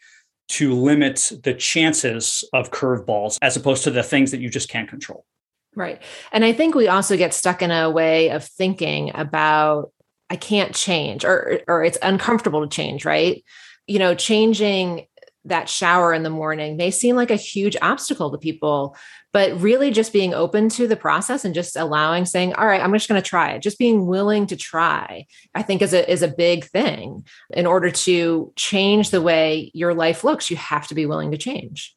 to 0.50 0.74
limit 0.74 1.32
the 1.44 1.54
chances 1.54 2.44
of 2.54 2.72
curveballs 2.72 3.38
as 3.42 3.56
opposed 3.56 3.84
to 3.86 3.92
the 3.92 4.04
things 4.04 4.32
that 4.32 4.40
you 4.40 4.50
just 4.50 4.70
can't 4.70 4.90
control. 4.90 5.26
Right. 5.76 6.02
And 6.32 6.46
I 6.46 6.54
think 6.54 6.76
we 6.76 6.88
also 6.88 7.18
get 7.18 7.34
stuck 7.34 7.62
in 7.62 7.72
a 7.72 7.90
way 7.90 8.30
of 8.30 8.44
thinking 8.44 9.12
about 9.14 9.92
I 10.30 10.36
can't 10.36 10.74
change 10.74 11.26
or 11.26 11.62
or 11.68 11.84
it's 11.84 11.98
uncomfortable 12.02 12.62
to 12.62 12.68
change, 12.68 13.06
right? 13.06 13.44
You 13.88 14.00
know, 14.00 14.16
changing 14.16 15.08
that 15.46 15.70
shower 15.70 16.14
in 16.14 16.24
the 16.24 16.30
morning 16.30 16.78
may 16.78 16.90
seem 16.90 17.16
like 17.16 17.32
a 17.32 17.36
huge 17.36 17.76
obstacle 17.82 18.32
to 18.32 18.38
people 18.38 18.96
but 19.34 19.60
really 19.60 19.90
just 19.90 20.14
being 20.14 20.34
open 20.34 20.70
to 20.70 20.88
the 20.88 20.96
process 20.96 21.44
and 21.44 21.54
just 21.54 21.76
allowing 21.76 22.26
saying 22.26 22.54
all 22.54 22.66
right 22.66 22.82
i'm 22.82 22.94
just 22.94 23.10
going 23.10 23.22
to 23.22 23.28
try 23.28 23.52
it 23.52 23.62
just 23.62 23.78
being 23.78 24.06
willing 24.08 24.48
to 24.48 24.56
try 24.56 25.26
i 25.54 25.62
think 25.62 25.82
is 25.82 25.94
a 25.94 26.10
is 26.10 26.22
a 26.22 26.28
big 26.28 26.66
thing 26.66 27.26
in 27.52 27.66
order 27.66 27.90
to 27.92 28.54
change 28.56 29.10
the 29.10 29.22
way 29.22 29.70
your 29.74 29.94
life 29.94 30.24
looks 30.24 30.50
you 30.50 30.56
have 30.56 30.88
to 30.88 30.96
be 30.96 31.06
willing 31.06 31.32
to 31.32 31.38
change 31.38 31.94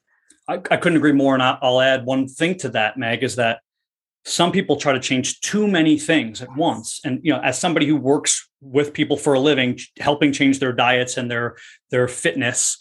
i, 0.49 0.55
I 0.55 0.77
couldn't 0.77 0.97
agree 0.97 1.13
more 1.13 1.35
and 1.35 1.43
i'll 1.43 1.81
add 1.81 2.05
one 2.05 2.27
thing 2.27 2.57
to 2.59 2.71
that 2.71 2.97
meg 2.97 3.23
is 3.23 3.37
that 3.37 3.61
some 4.29 4.51
people 4.51 4.75
try 4.75 4.93
to 4.93 4.99
change 4.99 5.41
too 5.41 5.69
many 5.69 5.97
things 5.97 6.43
at 6.43 6.49
once 6.57 7.01
and 7.05 7.21
you 7.23 7.33
know 7.33 7.41
as 7.41 7.59
somebody 7.59 7.87
who 7.87 7.97
works 7.97 8.49
with 8.61 8.93
people 8.93 9.17
for 9.17 9.35
a 9.35 9.41
living 9.41 9.79
helping 10.01 10.33
change 10.33 10.59
their 10.59 10.73
diets 10.73 11.17
and 11.17 11.31
their 11.31 11.57
their 11.91 12.09
fitness 12.09 12.77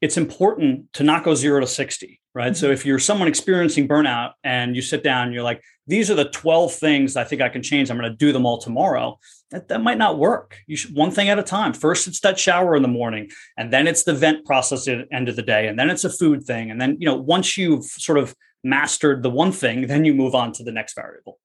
it's 0.00 0.16
important 0.16 0.92
to 0.94 1.02
not 1.02 1.24
go 1.24 1.34
zero 1.34 1.60
to 1.60 1.66
60, 1.66 2.20
right? 2.34 2.52
Mm-hmm. 2.52 2.54
So 2.54 2.70
if 2.70 2.86
you're 2.86 2.98
someone 2.98 3.28
experiencing 3.28 3.86
burnout 3.86 4.32
and 4.42 4.74
you 4.74 4.82
sit 4.82 5.04
down 5.04 5.24
and 5.24 5.34
you're 5.34 5.42
like, 5.42 5.62
these 5.86 6.10
are 6.10 6.14
the 6.14 6.30
12 6.30 6.72
things 6.72 7.16
I 7.16 7.24
think 7.24 7.42
I 7.42 7.48
can 7.48 7.62
change, 7.62 7.90
I'm 7.90 7.98
going 7.98 8.10
to 8.10 8.16
do 8.16 8.32
them 8.32 8.46
all 8.46 8.58
tomorrow. 8.58 9.18
That, 9.50 9.68
that 9.68 9.82
might 9.82 9.98
not 9.98 10.18
work. 10.18 10.58
You 10.66 10.76
should 10.76 10.94
one 10.94 11.10
thing 11.10 11.28
at 11.28 11.38
a 11.38 11.42
time. 11.42 11.72
First, 11.72 12.06
it's 12.06 12.20
that 12.20 12.38
shower 12.38 12.76
in 12.76 12.82
the 12.82 12.88
morning, 12.88 13.30
and 13.56 13.72
then 13.72 13.88
it's 13.88 14.04
the 14.04 14.14
vent 14.14 14.46
process 14.46 14.86
at 14.86 15.08
the 15.08 15.14
end 15.14 15.28
of 15.28 15.34
the 15.34 15.42
day, 15.42 15.66
and 15.66 15.76
then 15.76 15.90
it's 15.90 16.04
a 16.04 16.10
food 16.10 16.44
thing. 16.44 16.70
And 16.70 16.80
then, 16.80 16.96
you 17.00 17.06
know, 17.06 17.16
once 17.16 17.58
you've 17.58 17.84
sort 17.84 18.18
of 18.18 18.34
mastered 18.62 19.22
the 19.22 19.30
one 19.30 19.52
thing, 19.52 19.86
then 19.86 20.04
you 20.04 20.14
move 20.14 20.34
on 20.34 20.52
to 20.52 20.64
the 20.64 20.72
next 20.72 20.94
variable. 20.94 21.38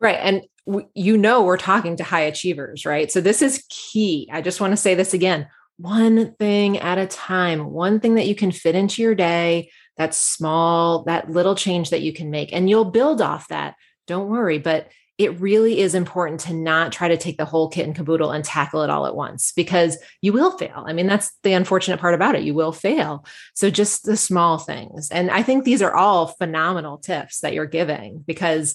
Right. 0.00 0.18
And 0.20 0.42
w- 0.66 0.88
you 0.94 1.16
know, 1.16 1.42
we're 1.42 1.56
talking 1.56 1.96
to 1.96 2.04
high 2.04 2.22
achievers, 2.22 2.84
right? 2.84 3.10
So 3.10 3.20
this 3.20 3.42
is 3.42 3.64
key. 3.68 4.28
I 4.32 4.40
just 4.40 4.60
want 4.60 4.72
to 4.72 4.76
say 4.76 4.94
this 4.94 5.14
again 5.14 5.48
one 5.78 6.34
thing 6.34 6.78
at 6.78 6.98
a 6.98 7.06
time, 7.06 7.70
one 7.70 7.98
thing 7.98 8.14
that 8.14 8.26
you 8.26 8.34
can 8.34 8.52
fit 8.52 8.74
into 8.74 9.02
your 9.02 9.14
day, 9.14 9.70
that's 9.96 10.16
small, 10.16 11.02
that 11.04 11.30
little 11.30 11.54
change 11.54 11.90
that 11.90 12.02
you 12.02 12.12
can 12.12 12.30
make, 12.30 12.52
and 12.52 12.68
you'll 12.70 12.90
build 12.90 13.20
off 13.20 13.48
that. 13.48 13.74
Don't 14.06 14.28
worry. 14.28 14.58
But 14.58 14.88
it 15.18 15.38
really 15.40 15.80
is 15.80 15.94
important 15.94 16.40
to 16.40 16.54
not 16.54 16.90
try 16.90 17.08
to 17.08 17.16
take 17.16 17.36
the 17.36 17.44
whole 17.44 17.68
kit 17.68 17.86
and 17.86 17.94
caboodle 17.94 18.30
and 18.30 18.44
tackle 18.44 18.82
it 18.82 18.90
all 18.90 19.06
at 19.06 19.14
once 19.14 19.52
because 19.52 19.98
you 20.20 20.32
will 20.32 20.56
fail. 20.56 20.84
I 20.86 20.92
mean, 20.92 21.06
that's 21.06 21.32
the 21.42 21.52
unfortunate 21.52 22.00
part 22.00 22.14
about 22.14 22.34
it. 22.34 22.42
You 22.42 22.54
will 22.54 22.72
fail. 22.72 23.24
So 23.54 23.70
just 23.70 24.04
the 24.04 24.16
small 24.16 24.58
things. 24.58 25.10
And 25.10 25.30
I 25.30 25.42
think 25.42 25.64
these 25.64 25.82
are 25.82 25.94
all 25.94 26.28
phenomenal 26.28 26.98
tips 26.98 27.40
that 27.40 27.52
you're 27.52 27.66
giving 27.66 28.24
because 28.26 28.74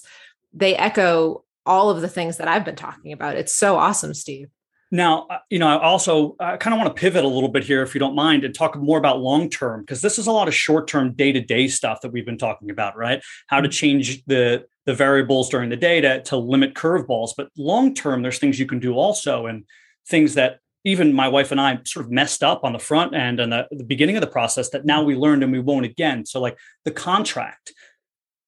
they 0.52 0.76
echo 0.76 1.44
all 1.66 1.90
of 1.90 2.00
the 2.00 2.08
things 2.08 2.38
that 2.38 2.48
I've 2.48 2.64
been 2.64 2.76
talking 2.76 3.12
about. 3.12 3.36
It's 3.36 3.54
so 3.54 3.76
awesome, 3.76 4.14
Steve. 4.14 4.48
Now, 4.90 5.26
uh, 5.28 5.38
you 5.50 5.58
know, 5.58 5.68
I 5.68 5.82
also 5.82 6.34
I 6.40 6.56
kind 6.56 6.72
of 6.72 6.80
want 6.80 6.94
to 6.94 7.00
pivot 7.00 7.24
a 7.24 7.28
little 7.28 7.50
bit 7.50 7.64
here, 7.64 7.82
if 7.82 7.94
you 7.94 7.98
don't 7.98 8.14
mind, 8.14 8.44
and 8.44 8.54
talk 8.54 8.76
more 8.76 8.98
about 8.98 9.20
long 9.20 9.50
term, 9.50 9.80
because 9.80 10.00
this 10.00 10.18
is 10.18 10.26
a 10.26 10.32
lot 10.32 10.48
of 10.48 10.54
short 10.54 10.88
term, 10.88 11.12
day 11.12 11.32
to 11.32 11.40
day 11.40 11.68
stuff 11.68 12.00
that 12.00 12.12
we've 12.12 12.24
been 12.24 12.38
talking 12.38 12.70
about, 12.70 12.96
right? 12.96 13.22
How 13.48 13.60
to 13.60 13.68
mm-hmm. 13.68 13.72
change 13.72 14.24
the 14.24 14.64
the 14.86 14.94
variables 14.94 15.50
during 15.50 15.68
the 15.68 15.76
day 15.76 16.00
to, 16.00 16.22
to 16.22 16.36
limit 16.38 16.72
curveballs. 16.72 17.32
But 17.36 17.50
long 17.58 17.94
term, 17.94 18.22
there's 18.22 18.38
things 18.38 18.58
you 18.58 18.66
can 18.66 18.78
do 18.78 18.94
also, 18.94 19.46
and 19.46 19.64
things 20.06 20.34
that 20.34 20.60
even 20.84 21.12
my 21.12 21.28
wife 21.28 21.52
and 21.52 21.60
I 21.60 21.80
sort 21.84 22.06
of 22.06 22.12
messed 22.12 22.42
up 22.42 22.64
on 22.64 22.72
the 22.72 22.78
front 22.78 23.14
end 23.14 23.40
and 23.40 23.52
the, 23.52 23.66
the 23.70 23.84
beginning 23.84 24.16
of 24.16 24.22
the 24.22 24.26
process 24.26 24.70
that 24.70 24.86
now 24.86 25.02
we 25.02 25.14
learned 25.14 25.42
and 25.42 25.52
we 25.52 25.58
won't 25.58 25.84
again. 25.84 26.24
So, 26.24 26.40
like 26.40 26.56
the 26.84 26.90
contract, 26.90 27.74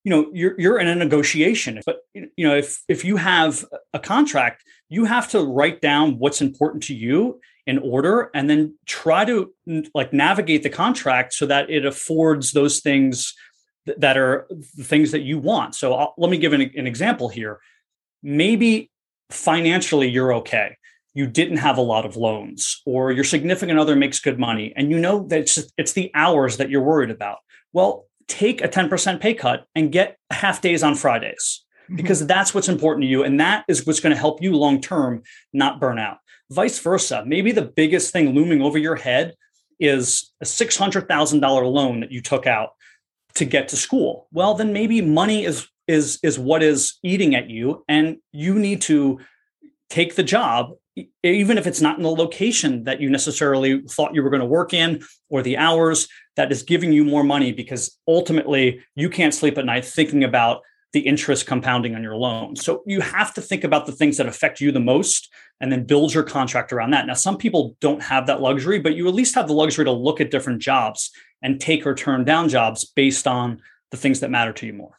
you 0.04 0.10
know 0.10 0.30
you're 0.32 0.58
you're 0.60 0.78
in 0.78 0.88
a 0.88 0.94
negotiation. 0.94 1.80
But 1.84 2.00
you 2.14 2.46
know 2.46 2.54
if 2.54 2.82
if 2.88 3.04
you 3.04 3.16
have 3.16 3.64
a 3.92 3.98
contract 3.98 4.64
you 4.90 5.04
have 5.04 5.30
to 5.30 5.40
write 5.40 5.80
down 5.80 6.18
what's 6.18 6.42
important 6.42 6.82
to 6.82 6.94
you 6.94 7.40
in 7.66 7.78
order 7.78 8.30
and 8.34 8.50
then 8.50 8.76
try 8.84 9.24
to 9.24 9.54
like 9.94 10.12
navigate 10.12 10.62
the 10.62 10.68
contract 10.68 11.32
so 11.32 11.46
that 11.46 11.70
it 11.70 11.86
affords 11.86 12.52
those 12.52 12.80
things 12.80 13.34
that 13.96 14.18
are 14.18 14.46
the 14.76 14.84
things 14.84 15.12
that 15.12 15.20
you 15.20 15.38
want. 15.38 15.74
So 15.74 15.94
I'll, 15.94 16.14
let 16.18 16.30
me 16.30 16.36
give 16.36 16.52
an, 16.52 16.60
an 16.60 16.86
example 16.86 17.28
here. 17.28 17.60
Maybe 18.22 18.90
financially 19.30 20.08
you're 20.08 20.34
okay. 20.34 20.76
You 21.14 21.26
didn't 21.26 21.58
have 21.58 21.78
a 21.78 21.82
lot 21.82 22.04
of 22.04 22.16
loans 22.16 22.82
or 22.84 23.12
your 23.12 23.24
significant 23.24 23.78
other 23.78 23.96
makes 23.96 24.18
good 24.18 24.38
money 24.38 24.72
and 24.76 24.90
you 24.90 24.98
know 24.98 25.26
that 25.28 25.40
it's, 25.40 25.58
it's 25.76 25.92
the 25.92 26.10
hours 26.14 26.56
that 26.56 26.70
you're 26.70 26.82
worried 26.82 27.10
about. 27.10 27.38
Well 27.72 28.06
take 28.30 28.62
a 28.62 28.68
10% 28.68 29.20
pay 29.20 29.34
cut 29.34 29.66
and 29.74 29.92
get 29.92 30.16
half 30.30 30.62
days 30.62 30.82
on 30.82 30.94
Fridays 30.94 31.64
mm-hmm. 31.84 31.96
because 31.96 32.26
that's 32.26 32.54
what's 32.54 32.68
important 32.68 33.02
to 33.02 33.08
you. 33.08 33.24
And 33.24 33.40
that 33.40 33.64
is 33.68 33.86
what's 33.86 34.00
going 34.00 34.14
to 34.14 34.18
help 34.18 34.40
you 34.40 34.54
long 34.56 34.80
term 34.80 35.22
not 35.52 35.80
burn 35.80 35.98
out. 35.98 36.18
Vice 36.50 36.78
versa. 36.78 37.24
Maybe 37.26 37.52
the 37.52 37.62
biggest 37.62 38.12
thing 38.12 38.34
looming 38.34 38.62
over 38.62 38.78
your 38.78 38.96
head 38.96 39.34
is 39.78 40.32
a 40.40 40.44
$600,000 40.44 41.72
loan 41.72 42.00
that 42.00 42.12
you 42.12 42.22
took 42.22 42.46
out 42.46 42.70
to 43.34 43.44
get 43.44 43.68
to 43.68 43.76
school. 43.76 44.28
Well, 44.32 44.54
then 44.54 44.72
maybe 44.72 45.00
money 45.00 45.44
is 45.44 45.68
is 45.86 46.20
is 46.22 46.38
what 46.38 46.62
is 46.62 46.98
eating 47.02 47.34
at 47.34 47.50
you 47.50 47.84
and 47.88 48.18
you 48.30 48.54
need 48.54 48.80
to 48.82 49.18
take 49.88 50.14
the 50.14 50.22
job 50.22 50.70
even 51.22 51.58
if 51.58 51.66
it's 51.66 51.80
not 51.80 51.96
in 51.96 52.02
the 52.02 52.10
location 52.10 52.84
that 52.84 53.00
you 53.00 53.10
necessarily 53.10 53.82
thought 53.82 54.14
you 54.14 54.22
were 54.22 54.30
going 54.30 54.40
to 54.40 54.46
work 54.46 54.72
in 54.72 55.02
or 55.28 55.42
the 55.42 55.56
hours 55.56 56.08
that 56.36 56.50
is 56.50 56.62
giving 56.62 56.92
you 56.92 57.04
more 57.04 57.24
money 57.24 57.52
because 57.52 57.98
ultimately 58.08 58.80
you 58.94 59.10
can't 59.10 59.34
sleep 59.34 59.58
at 59.58 59.64
night 59.64 59.84
thinking 59.84 60.24
about 60.24 60.62
the 60.92 61.00
interest 61.00 61.46
compounding 61.46 61.94
on 61.94 62.02
your 62.02 62.16
loan. 62.16 62.56
So 62.56 62.82
you 62.86 63.00
have 63.00 63.32
to 63.34 63.40
think 63.40 63.62
about 63.62 63.86
the 63.86 63.92
things 63.92 64.16
that 64.16 64.26
affect 64.26 64.60
you 64.60 64.72
the 64.72 64.80
most 64.80 65.32
and 65.60 65.70
then 65.70 65.84
build 65.84 66.12
your 66.12 66.24
contract 66.24 66.72
around 66.72 66.90
that. 66.92 67.06
Now, 67.06 67.14
some 67.14 67.36
people 67.36 67.76
don't 67.80 68.02
have 68.02 68.26
that 68.26 68.40
luxury, 68.40 68.80
but 68.80 68.96
you 68.96 69.06
at 69.06 69.14
least 69.14 69.34
have 69.34 69.46
the 69.46 69.54
luxury 69.54 69.84
to 69.84 69.92
look 69.92 70.20
at 70.20 70.30
different 70.30 70.60
jobs 70.60 71.10
and 71.42 71.60
take 71.60 71.86
or 71.86 71.94
turn 71.94 72.24
down 72.24 72.48
jobs 72.48 72.84
based 72.84 73.26
on 73.26 73.60
the 73.90 73.96
things 73.96 74.20
that 74.20 74.30
matter 74.30 74.52
to 74.54 74.66
you 74.66 74.72
more. 74.72 74.98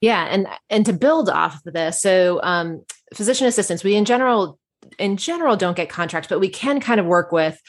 Yeah, 0.00 0.24
and 0.30 0.46
and 0.70 0.86
to 0.86 0.92
build 0.92 1.28
off 1.28 1.66
of 1.66 1.72
this, 1.72 2.00
so 2.00 2.40
um, 2.42 2.84
physician 3.14 3.46
assistants, 3.46 3.82
we 3.82 3.96
in 3.96 4.04
general 4.04 4.58
in 4.98 5.16
general 5.16 5.56
don't 5.56 5.76
get 5.76 5.88
contracts, 5.88 6.28
but 6.28 6.40
we 6.40 6.48
can 6.48 6.80
kind 6.80 7.00
of 7.00 7.06
work 7.06 7.32
with, 7.32 7.60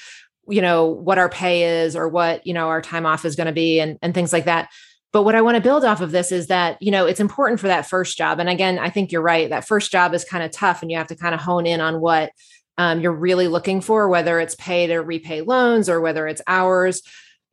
you 0.47 0.61
know, 0.61 0.85
what 0.85 1.17
our 1.17 1.29
pay 1.29 1.81
is 1.81 1.95
or 1.95 2.07
what 2.07 2.45
you 2.45 2.53
know 2.53 2.67
our 2.67 2.81
time 2.81 3.05
off 3.05 3.25
is 3.25 3.35
going 3.35 3.47
to 3.47 3.53
be, 3.53 3.79
and 3.79 3.97
and 4.01 4.13
things 4.13 4.33
like 4.33 4.45
that. 4.45 4.69
But 5.13 5.23
what 5.23 5.35
I 5.35 5.41
want 5.41 5.55
to 5.55 5.61
build 5.61 5.85
off 5.85 6.01
of 6.01 6.11
this 6.11 6.31
is 6.31 6.47
that, 6.47 6.81
you 6.81 6.91
know, 6.91 7.05
it's 7.05 7.19
important 7.19 7.59
for 7.59 7.67
that 7.67 7.87
first 7.87 8.17
job. 8.17 8.39
And 8.39 8.49
again, 8.49 8.77
I 8.77 8.89
think 8.89 9.11
you're 9.11 9.21
right. 9.21 9.49
That 9.49 9.65
first 9.65 9.91
job 9.91 10.13
is 10.13 10.25
kind 10.25 10.43
of 10.43 10.51
tough 10.51 10.81
and 10.81 10.91
you 10.91 10.97
have 10.97 11.07
to 11.07 11.15
kind 11.15 11.33
of 11.33 11.41
hone 11.41 11.65
in 11.65 11.79
on 11.79 12.01
what 12.01 12.31
um, 12.77 12.99
you're 12.99 13.13
really 13.13 13.47
looking 13.47 13.81
for, 13.81 14.09
whether 14.09 14.39
it's 14.39 14.55
pay 14.55 14.85
to 14.87 14.97
repay 14.97 15.41
loans 15.41 15.89
or 15.89 16.01
whether 16.01 16.27
it's 16.27 16.41
hours. 16.45 17.01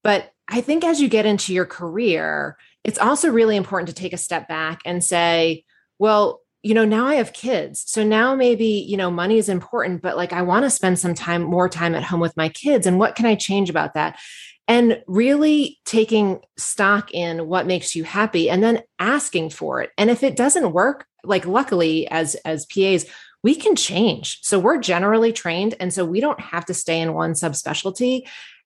But 0.02 0.30
I 0.48 0.60
think 0.60 0.84
as 0.84 1.00
you 1.00 1.08
get 1.08 1.26
into 1.26 1.54
your 1.54 1.64
career, 1.64 2.58
it's 2.82 2.98
also 2.98 3.30
really 3.30 3.56
important 3.56 3.88
to 3.88 3.94
take 3.94 4.12
a 4.12 4.18
step 4.18 4.46
back 4.46 4.80
and 4.84 5.02
say, 5.02 5.64
well, 5.98 6.40
you 6.64 6.72
know, 6.72 6.86
now 6.86 7.06
I 7.06 7.16
have 7.16 7.34
kids. 7.34 7.84
So 7.86 8.02
now 8.02 8.34
maybe, 8.34 8.64
you 8.64 8.96
know, 8.96 9.10
money 9.10 9.36
is 9.36 9.50
important, 9.50 10.00
but 10.00 10.16
like 10.16 10.32
I 10.32 10.40
want 10.40 10.64
to 10.64 10.70
spend 10.70 10.98
some 10.98 11.12
time, 11.12 11.42
more 11.42 11.68
time 11.68 11.94
at 11.94 12.02
home 12.02 12.20
with 12.20 12.36
my 12.38 12.48
kids. 12.48 12.86
And 12.86 12.98
what 12.98 13.16
can 13.16 13.26
I 13.26 13.34
change 13.34 13.68
about 13.68 13.92
that? 13.94 14.18
And 14.66 15.02
really 15.06 15.78
taking 15.84 16.40
stock 16.56 17.12
in 17.12 17.48
what 17.48 17.66
makes 17.66 17.94
you 17.94 18.02
happy 18.02 18.48
and 18.48 18.62
then 18.62 18.82
asking 18.98 19.50
for 19.50 19.82
it. 19.82 19.90
And 19.98 20.08
if 20.08 20.22
it 20.22 20.36
doesn't 20.36 20.72
work, 20.72 21.04
like 21.22 21.44
luckily 21.44 22.08
as 22.08 22.34
as 22.46 22.64
PAs, 22.64 23.04
we 23.42 23.54
can 23.54 23.76
change. 23.76 24.38
So 24.40 24.58
we're 24.58 24.78
generally 24.78 25.34
trained. 25.34 25.74
And 25.80 25.92
so 25.92 26.06
we 26.06 26.18
don't 26.18 26.40
have 26.40 26.64
to 26.64 26.74
stay 26.74 26.98
in 26.98 27.12
one 27.12 27.34
subspecialty. 27.34 28.22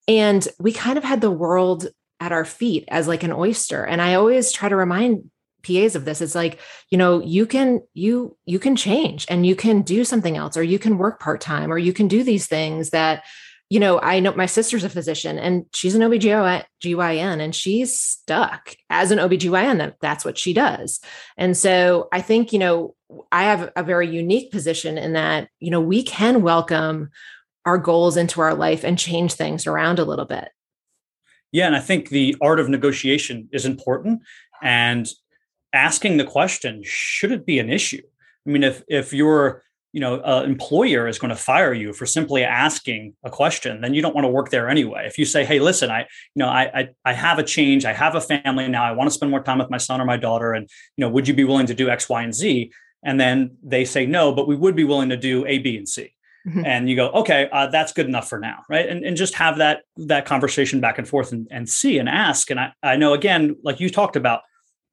And 0.06 0.46
we 0.60 0.72
kind 0.72 0.98
of 0.98 1.04
had 1.04 1.20
the 1.20 1.32
world 1.32 1.88
at 2.20 2.30
our 2.30 2.44
feet 2.44 2.84
as 2.88 3.08
like 3.08 3.24
an 3.24 3.32
oyster. 3.32 3.84
And 3.84 4.00
I 4.00 4.14
always 4.14 4.52
try 4.52 4.68
to 4.68 4.76
remind 4.76 5.30
PAs 5.68 5.94
of 5.94 6.04
this. 6.04 6.20
It's 6.20 6.34
like, 6.34 6.58
you 6.90 6.98
know, 6.98 7.20
you 7.22 7.46
can 7.46 7.82
you 7.94 8.36
you 8.46 8.58
can 8.58 8.76
change 8.76 9.26
and 9.28 9.46
you 9.46 9.54
can 9.54 9.82
do 9.82 10.04
something 10.04 10.36
else 10.36 10.56
or 10.56 10.62
you 10.62 10.78
can 10.78 10.98
work 10.98 11.20
part-time 11.20 11.72
or 11.72 11.78
you 11.78 11.92
can 11.92 12.08
do 12.08 12.22
these 12.22 12.46
things 12.46 12.90
that 12.90 13.24
you 13.70 13.78
know, 13.78 14.00
I 14.00 14.20
know 14.20 14.32
my 14.32 14.46
sister's 14.46 14.84
a 14.84 14.88
physician 14.88 15.38
and 15.38 15.66
she's 15.74 15.94
an 15.94 16.00
OBGYN 16.00 17.40
and 17.40 17.54
she's 17.54 18.00
stuck 18.00 18.74
as 18.88 19.10
an 19.10 19.18
OBGYN. 19.18 19.76
That, 19.76 19.96
that's 20.00 20.24
what 20.24 20.38
she 20.38 20.54
does. 20.54 21.00
And 21.36 21.54
so 21.54 22.08
I 22.10 22.22
think, 22.22 22.52
you 22.54 22.58
know, 22.58 22.94
I 23.30 23.44
have 23.44 23.70
a 23.76 23.82
very 23.82 24.08
unique 24.08 24.50
position 24.50 24.96
in 24.96 25.12
that, 25.12 25.50
you 25.60 25.70
know, 25.70 25.82
we 25.82 26.02
can 26.02 26.40
welcome 26.40 27.10
our 27.66 27.76
goals 27.76 28.16
into 28.16 28.40
our 28.40 28.54
life 28.54 28.84
and 28.84 28.98
change 28.98 29.34
things 29.34 29.66
around 29.66 29.98
a 29.98 30.04
little 30.04 30.24
bit. 30.24 30.48
Yeah, 31.52 31.66
and 31.66 31.76
I 31.76 31.80
think 31.80 32.08
the 32.08 32.36
art 32.40 32.60
of 32.60 32.68
negotiation 32.68 33.48
is 33.52 33.66
important 33.66 34.22
and 34.62 35.06
asking 35.72 36.16
the 36.16 36.24
question, 36.24 36.82
should 36.84 37.32
it 37.32 37.46
be 37.46 37.58
an 37.58 37.70
issue? 37.70 38.02
I 38.46 38.50
mean, 38.50 38.64
if 38.64 38.82
if 38.88 39.12
your 39.12 39.62
you 39.92 40.00
know 40.00 40.20
an 40.22 40.44
employer 40.44 41.08
is 41.08 41.18
going 41.18 41.30
to 41.30 41.36
fire 41.36 41.72
you 41.72 41.92
for 41.92 42.06
simply 42.06 42.44
asking 42.44 43.14
a 43.24 43.30
question, 43.30 43.80
then 43.80 43.94
you 43.94 44.02
don't 44.02 44.14
want 44.14 44.24
to 44.24 44.30
work 44.30 44.50
there 44.50 44.68
anyway. 44.68 45.04
If 45.06 45.18
you 45.18 45.24
say, 45.24 45.44
"Hey, 45.44 45.60
listen, 45.60 45.90
I 45.90 46.00
you 46.00 46.06
know 46.36 46.48
I 46.48 46.62
I, 46.74 46.88
I 47.04 47.12
have 47.12 47.38
a 47.38 47.42
change, 47.42 47.84
I 47.84 47.92
have 47.92 48.14
a 48.14 48.20
family 48.20 48.68
now, 48.68 48.84
I 48.84 48.92
want 48.92 49.08
to 49.08 49.14
spend 49.14 49.30
more 49.30 49.42
time 49.42 49.58
with 49.58 49.70
my 49.70 49.78
son 49.78 50.00
or 50.00 50.04
my 50.04 50.16
daughter, 50.16 50.52
and 50.52 50.68
you 50.96 51.04
know, 51.04 51.10
would 51.10 51.28
you 51.28 51.34
be 51.34 51.44
willing 51.44 51.66
to 51.66 51.74
do 51.74 51.90
X, 51.90 52.08
Y, 52.08 52.22
and 52.22 52.34
Z?" 52.34 52.70
And 53.04 53.20
then 53.20 53.56
they 53.62 53.84
say 53.84 54.06
no, 54.06 54.32
but 54.32 54.48
we 54.48 54.56
would 54.56 54.74
be 54.74 54.84
willing 54.84 55.10
to 55.10 55.16
do 55.16 55.46
A, 55.46 55.58
B, 55.58 55.76
and 55.76 55.88
C. 55.88 56.12
Mm-hmm. 56.46 56.64
And 56.64 56.88
you 56.88 56.96
go, 56.96 57.08
okay, 57.10 57.48
uh, 57.52 57.66
that's 57.68 57.92
good 57.92 58.06
enough 58.06 58.28
for 58.28 58.38
now, 58.38 58.62
right? 58.68 58.88
And, 58.88 59.04
and 59.04 59.16
just 59.16 59.34
have 59.34 59.58
that 59.58 59.82
that 59.96 60.24
conversation 60.24 60.80
back 60.80 60.98
and 60.98 61.06
forth 61.06 61.32
and, 61.32 61.46
and 61.50 61.68
see 61.68 61.98
and 61.98 62.08
ask. 62.08 62.50
And 62.50 62.58
I, 62.58 62.72
I 62.82 62.96
know 62.96 63.12
again, 63.12 63.56
like 63.62 63.80
you 63.80 63.90
talked 63.90 64.16
about, 64.16 64.42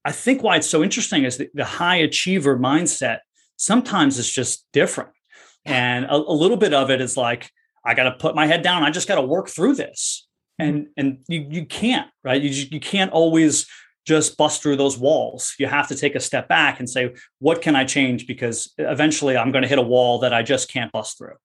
I 0.05 0.11
think 0.11 0.43
why 0.43 0.55
it's 0.57 0.69
so 0.69 0.83
interesting 0.83 1.25
is 1.25 1.37
the, 1.37 1.49
the 1.53 1.65
high 1.65 1.97
achiever 1.97 2.57
mindset 2.57 3.19
sometimes 3.57 4.19
is 4.19 4.31
just 4.31 4.65
different. 4.71 5.09
And 5.65 6.05
a, 6.05 6.13
a 6.13 6.15
little 6.15 6.57
bit 6.57 6.73
of 6.73 6.91
it 6.91 7.01
is 7.01 7.17
like, 7.17 7.49
I 7.83 7.95
got 7.95 8.03
to 8.03 8.11
put 8.11 8.35
my 8.35 8.45
head 8.45 8.61
down. 8.61 8.83
I 8.83 8.91
just 8.91 9.07
got 9.07 9.15
to 9.15 9.21
work 9.21 9.49
through 9.49 9.75
this. 9.75 10.27
And 10.57 10.87
and 10.95 11.17
you 11.27 11.45
you 11.49 11.65
can't, 11.65 12.09
right? 12.23 12.41
You 12.41 12.67
you 12.71 12.79
can't 12.79 13.11
always 13.11 13.67
just 14.05 14.37
bust 14.37 14.61
through 14.61 14.77
those 14.77 14.97
walls. 14.97 15.53
You 15.59 15.67
have 15.67 15.87
to 15.89 15.95
take 15.95 16.15
a 16.15 16.19
step 16.19 16.47
back 16.47 16.79
and 16.79 16.89
say, 16.89 17.13
what 17.39 17.61
can 17.61 17.75
I 17.75 17.83
change? 17.83 18.27
Because 18.27 18.71
eventually 18.77 19.35
I'm 19.35 19.51
going 19.51 19.63
to 19.63 19.67
hit 19.67 19.79
a 19.79 19.83
wall 19.83 20.19
that 20.19 20.33
I 20.33 20.43
just 20.43 20.71
can't 20.71 20.91
bust 20.91 21.17
through. 21.17 21.35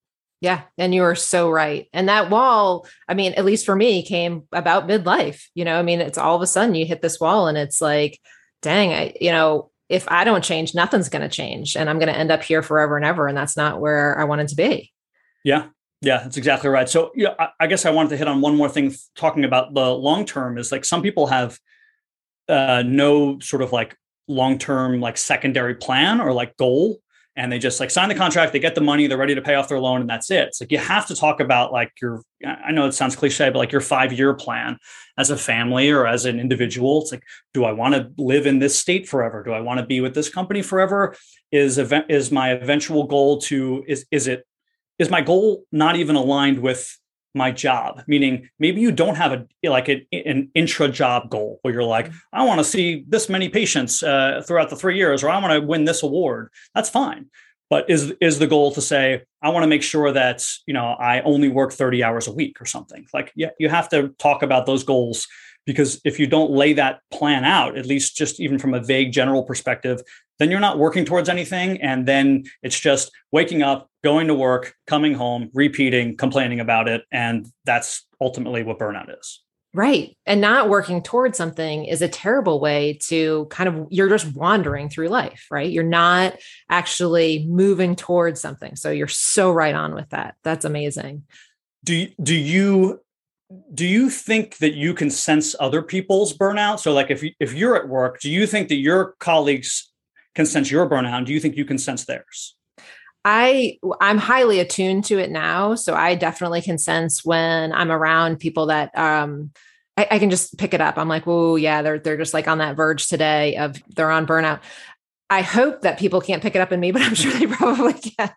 Yeah. 0.41 0.63
And 0.79 0.95
you 0.95 1.03
are 1.03 1.15
so 1.15 1.51
right. 1.51 1.89
And 1.93 2.09
that 2.09 2.31
wall, 2.31 2.87
I 3.09 3.15
mean, 3.15 3.33
at 3.35 3.45
least 3.45 3.67
for 3.67 3.75
me, 3.77 4.03
came 4.03 4.45
about 4.53 4.89
midlife. 4.89 5.43
You 5.55 5.65
know, 5.65 5.79
I 5.79 5.83
mean, 5.83 6.01
it's 6.01 6.19
all 6.19 6.37
of 6.37 6.43
a 6.43 6.47
sudden 6.47 6.75
you 6.75 6.87
hit 6.87 7.03
this 7.03 7.19
wall 7.19 7.49
and 7.49 7.59
it's 7.59 7.81
like, 7.81 8.19
dang, 8.63 8.93
I, 8.93 9.15
you 9.21 9.33
know, 9.33 9.71
if 9.89 10.05
I 10.09 10.25
don't 10.25 10.45
change, 10.45 10.75
nothing's 10.75 11.09
going 11.09 11.23
to 11.23 11.29
change. 11.29 11.77
And 11.77 11.91
I'm 11.91 11.99
going 11.99 12.13
to 12.13 12.17
end 12.17 12.31
up 12.31 12.43
here 12.43 12.63
forever 12.63 12.97
and 12.97 13.05
ever. 13.05 13.27
And 13.27 13.37
that's 13.37 13.57
not 13.57 13.81
where 13.81 14.19
I 14.19 14.25
wanted 14.25 14.49
to 14.49 14.57
be. 14.57 14.93
Yeah. 15.45 15.67
Yeah, 16.03 16.23
that's 16.23 16.39
exactly 16.39 16.71
right. 16.71 16.89
So, 16.89 17.11
yeah, 17.15 17.35
I, 17.39 17.49
I 17.61 17.67
guess 17.67 17.85
I 17.85 17.91
wanted 17.91 18.11
to 18.11 18.17
hit 18.17 18.29
on 18.29 18.41
one 18.41 18.57
more 18.57 18.71
thing 18.71 18.95
talking 19.17 19.45
about 19.45 19.75
the 19.75 19.95
long 19.95 20.25
term 20.25 20.57
is 20.57 20.73
like 20.73 20.85
some 20.85 21.03
people 21.03 21.27
have 21.27 21.59
uh, 22.49 22.83
no 22.87 23.39
sort 23.41 23.61
of 23.61 23.73
like 23.73 23.97
long 24.27 24.57
term, 24.57 25.01
like 25.01 25.19
secondary 25.19 25.75
plan 25.75 26.21
or 26.21 26.33
like 26.33 26.57
goal 26.57 27.01
and 27.37 27.51
they 27.51 27.59
just 27.59 27.81
like 27.81 27.91
sign 27.91 28.09
the 28.09 28.15
contract, 28.15 28.53
they 28.53 28.59
get 28.59 28.75
the 28.75 28.81
money, 28.81 29.07
they're 29.07 29.17
ready 29.17 29.35
to 29.35 29.43
pay 29.43 29.55
off 29.55 29.69
their 29.69 29.79
loan, 29.79 30.01
and 30.01 30.11
that's 30.11 30.31
it. 30.31 30.49
It's 30.49 30.61
like 30.61 30.73
you 30.73 30.79
have 30.79 31.07
to 31.07 31.15
talk 31.15 31.41
about 31.41 31.73
like 31.73 31.93
your, 32.03 32.23
I 32.45 32.73
know 32.73 32.87
it 32.87 32.93
sounds 32.93 33.17
cliche, 33.17 33.51
but 33.51 33.59
like 33.59 33.73
your 33.73 33.81
five 33.81 34.13
year 34.13 34.35
plan 34.35 34.79
as 35.17 35.31
a 35.31 35.37
family 35.37 35.91
or 35.91 36.07
as 36.07 36.25
an 36.25 36.41
individual. 36.41 37.03
It's 37.03 37.13
like, 37.13 37.23
do 37.55 37.65
I 37.65 37.73
want 37.73 37.95
to 37.95 38.11
live 38.19 38.47
in 38.47 38.59
this 38.59 38.79
state 38.79 39.09
forever? 39.09 39.43
Do 39.43 39.53
I 39.53 39.61
want 39.61 39.79
to 39.81 39.87
be 39.87 40.01
with 40.01 40.15
this 40.15 40.29
company 40.29 40.63
forever? 40.63 41.15
Is 41.53 41.79
event 41.79 42.07
is 42.09 42.33
my 42.33 42.51
eventual 42.51 43.07
goal 43.07 43.41
to 43.43 43.85
is 43.87 44.07
is 44.11 44.27
it 44.27 44.47
is 44.99 45.11
my 45.11 45.21
goal 45.21 45.65
not 45.73 45.97
even 45.97 46.17
aligned 46.17 46.59
with 46.59 46.97
my 47.35 47.51
job 47.51 48.03
meaning 48.07 48.49
maybe 48.59 48.81
you 48.81 48.91
don't 48.91 49.15
have 49.15 49.33
a 49.33 49.69
like 49.69 49.89
a, 49.89 50.05
an 50.13 50.51
intra 50.55 50.89
job 50.89 51.31
goal 51.31 51.59
where 51.63 51.73
you're 51.73 51.85
like 51.85 52.07
mm-hmm. 52.07 52.17
i 52.33 52.43
want 52.45 52.59
to 52.59 52.65
see 52.65 53.05
this 53.09 53.29
many 53.29 53.49
patients 53.49 54.03
uh, 54.03 54.43
throughout 54.47 54.69
the 54.71 54.77
three 54.77 54.97
years 54.97 55.23
or 55.23 55.31
i 55.31 55.39
want 55.39 55.53
to 55.53 55.61
win 55.61 55.85
this 55.85 56.03
award. 56.03 56.51
That's 56.75 56.91
fine. 56.91 57.27
But 57.69 57.89
is 57.89 58.13
is 58.21 58.39
the 58.41 58.49
goal 58.49 58.73
to 58.73 58.81
say 58.81 59.23
i 59.43 59.49
want 59.49 59.63
to 59.63 59.69
make 59.69 59.83
sure 59.83 60.11
that 60.13 60.45
you 60.67 60.75
know 60.75 60.97
i 60.99 61.21
only 61.23 61.49
work 61.49 61.73
30 61.73 62.03
hours 62.03 62.27
a 62.27 62.33
week 62.33 62.61
or 62.61 62.67
something? 62.67 63.07
Like 63.15 63.33
yeah 63.37 63.51
you 63.59 63.69
have 63.69 63.89
to 63.91 64.09
talk 64.19 64.43
about 64.43 64.67
those 64.67 64.83
goals 64.83 65.29
because 65.71 66.01
if 66.05 66.19
you 66.19 66.27
don't 66.27 66.51
lay 66.51 66.73
that 66.73 67.01
plan 67.13 67.45
out 67.45 67.79
at 67.79 67.87
least 67.87 68.17
just 68.17 68.41
even 68.41 68.59
from 68.59 68.75
a 68.75 68.81
vague 68.81 69.13
general 69.13 69.45
perspective 69.45 70.03
then 70.41 70.51
you're 70.51 70.59
not 70.59 70.79
working 70.79 71.05
towards 71.05 71.29
anything. 71.29 71.81
And 71.83 72.09
then 72.09 72.45
it's 72.63 72.81
just 72.81 73.13
waking 73.31 73.63
up 73.63 73.89
going 74.03 74.27
to 74.27 74.35
work 74.35 74.75
coming 74.87 75.15
home 75.15 75.51
repeating 75.53 76.17
complaining 76.17 76.59
about 76.59 76.89
it. 76.89 77.05
And 77.13 77.47
that's 77.67 78.07
ultimately 78.21 78.63
what 78.63 78.79
burnout 78.79 79.17
is. 79.17 79.43
Right. 79.73 80.17
And 80.27 80.41
not 80.41 80.69
working 80.69 81.03
towards 81.03 81.39
something 81.39 81.85
is 81.85 82.03
a 82.03 82.09
terrible 82.09 82.59
way 82.59 82.99
to 83.09 83.47
kind 83.51 83.69
of 83.69 83.87
you're 83.91 84.09
just 84.09 84.35
wandering 84.35 84.89
through 84.89 85.09
life 85.09 85.47
right? 85.51 85.71
You're 85.71 85.85
not 85.85 86.37
actually 86.69 87.47
moving 87.47 87.95
towards 87.95 88.41
something. 88.41 88.75
So 88.75 88.91
you're 88.91 89.07
so 89.07 89.53
right 89.53 89.75
on 89.75 89.95
with 89.95 90.09
that. 90.09 90.35
That's 90.43 90.65
amazing. 90.65 91.25
Do 91.85 92.09
do 92.21 92.35
you 92.35 93.01
do 93.75 93.87
you 93.87 94.11
think 94.11 94.59
that 94.59 94.75
you 94.75 94.95
can 94.95 95.11
sense 95.11 95.57
other 95.59 95.83
people's 95.83 96.37
burnout? 96.37 96.81
So 96.81 96.93
like 96.93 97.11
if 97.11 97.23
you, 97.23 97.33
if 97.41 97.53
you're 97.53 97.77
at 97.77 97.89
work 97.89 98.21
do 98.21 98.31
you 98.31 98.47
think 98.47 98.69
that 98.69 98.77
your 98.77 99.15
colleagues 99.19 99.91
can 100.35 100.47
sense 100.47 100.71
your 100.71 100.89
burnout? 100.89 101.27
Do 101.27 101.33
you 101.33 101.41
think 101.41 101.57
you 101.57 101.65
can 101.65 101.79
sense 101.79 102.05
theirs? 102.05 102.57
I 103.23 103.79
i'm 104.01 104.17
highly 104.17 104.61
attuned 104.61 105.05
to 105.05 105.19
it 105.19 105.31
now 105.31 105.75
so 105.75 105.95
i 105.95 106.15
definitely 106.15 106.63
can 106.63 106.79
sense 106.79 107.23
when 107.23 107.71
i'm 107.71 107.93
around 107.93 108.39
people 108.39 108.67
that 108.67 108.97
um 108.97 109.51
I, 110.01 110.09
I 110.13 110.19
can 110.19 110.31
just 110.31 110.57
pick 110.57 110.73
it 110.73 110.81
up. 110.81 110.97
I'm 110.97 111.09
like 111.09 111.27
oh 111.27 111.57
yeah 111.57 111.83
they're 111.83 111.99
they're 111.99 112.17
just 112.17 112.33
like 112.33 112.49
on 112.49 112.59
that 112.59 112.77
verge 112.77 113.07
today 113.07 113.57
of 113.57 113.77
they're 113.95 114.11
on 114.11 114.27
burnout. 114.27 114.61
I 115.29 115.43
hope 115.43 115.83
that 115.83 115.99
people 115.99 116.21
can't 116.21 116.43
pick 116.43 116.57
it 116.57 116.61
up 116.61 116.73
in 116.73 116.81
me 116.81 116.91
but 116.93 117.03
i'm 117.03 117.15
sure 117.15 117.33
they 117.33 117.47
probably 117.59 117.93
can. 117.93 118.31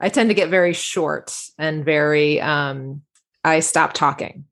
I 0.00 0.08
tend 0.08 0.30
to 0.30 0.34
get 0.34 0.50
very 0.50 0.72
short 0.72 1.36
and 1.58 1.84
very 1.84 2.40
um 2.40 3.02
I 3.48 3.60
stop 3.60 3.92
talking. 3.92 4.44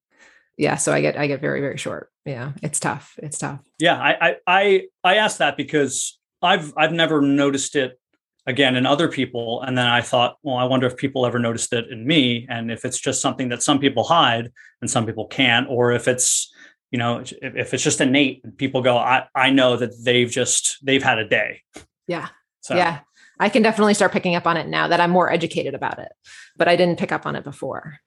Yeah, 0.56 0.76
so 0.76 0.92
I 0.92 1.00
get 1.00 1.18
I 1.18 1.26
get 1.26 1.40
very 1.40 1.60
very 1.60 1.76
short. 1.76 2.10
Yeah, 2.24 2.52
it's 2.62 2.80
tough. 2.80 3.14
It's 3.22 3.38
tough. 3.38 3.60
Yeah, 3.78 4.00
I 4.00 4.28
I 4.28 4.36
I, 4.46 4.82
I 5.04 5.16
asked 5.16 5.38
that 5.38 5.56
because 5.56 6.18
I've 6.42 6.72
I've 6.76 6.92
never 6.92 7.20
noticed 7.20 7.76
it 7.76 7.98
again 8.46 8.76
in 8.76 8.86
other 8.86 9.08
people 9.08 9.60
and 9.62 9.76
then 9.76 9.88
i 9.88 10.00
thought 10.00 10.36
well 10.44 10.54
i 10.54 10.62
wonder 10.62 10.86
if 10.86 10.96
people 10.96 11.26
ever 11.26 11.38
noticed 11.38 11.72
it 11.72 11.88
in 11.90 12.06
me 12.06 12.46
and 12.48 12.70
if 12.70 12.84
it's 12.84 13.00
just 13.00 13.20
something 13.20 13.48
that 13.48 13.60
some 13.60 13.80
people 13.80 14.04
hide 14.04 14.52
and 14.80 14.88
some 14.88 15.04
people 15.04 15.26
can't 15.26 15.66
or 15.68 15.90
if 15.90 16.06
it's 16.06 16.54
you 16.92 16.98
know 16.98 17.18
if, 17.18 17.32
if 17.42 17.74
it's 17.74 17.82
just 17.82 18.00
innate 18.00 18.56
people 18.56 18.82
go 18.82 18.96
i 18.96 19.24
i 19.34 19.50
know 19.50 19.76
that 19.76 19.90
they've 20.04 20.30
just 20.30 20.78
they've 20.86 21.02
had 21.02 21.18
a 21.18 21.28
day 21.28 21.60
yeah 22.06 22.28
so. 22.60 22.76
yeah 22.76 23.00
I 23.38 23.48
can 23.48 23.62
definitely 23.62 23.94
start 23.94 24.12
picking 24.12 24.34
up 24.34 24.46
on 24.46 24.56
it 24.56 24.66
now 24.66 24.88
that 24.88 25.00
I'm 25.00 25.10
more 25.10 25.30
educated 25.30 25.74
about 25.74 25.98
it, 25.98 26.10
but 26.56 26.68
I 26.68 26.76
didn't 26.76 26.98
pick 26.98 27.12
up 27.12 27.26
on 27.26 27.36
it 27.36 27.44
before. 27.44 27.98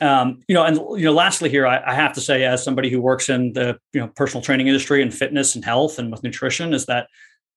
Um, 0.00 0.40
you 0.48 0.54
know, 0.54 0.64
and 0.64 0.76
you 0.98 1.04
know, 1.04 1.12
lastly 1.12 1.48
here, 1.50 1.66
I, 1.66 1.82
I, 1.86 1.94
have 1.94 2.12
to 2.14 2.20
say, 2.20 2.44
as 2.44 2.64
somebody 2.64 2.90
who 2.90 3.00
works 3.00 3.28
in 3.28 3.52
the 3.52 3.78
you 3.92 4.00
know 4.00 4.08
personal 4.08 4.42
training 4.42 4.66
industry 4.66 5.02
and 5.02 5.14
fitness 5.14 5.54
and 5.54 5.64
health 5.64 5.98
and 5.98 6.10
with 6.10 6.22
nutrition, 6.22 6.74
is 6.74 6.86
that 6.86 7.06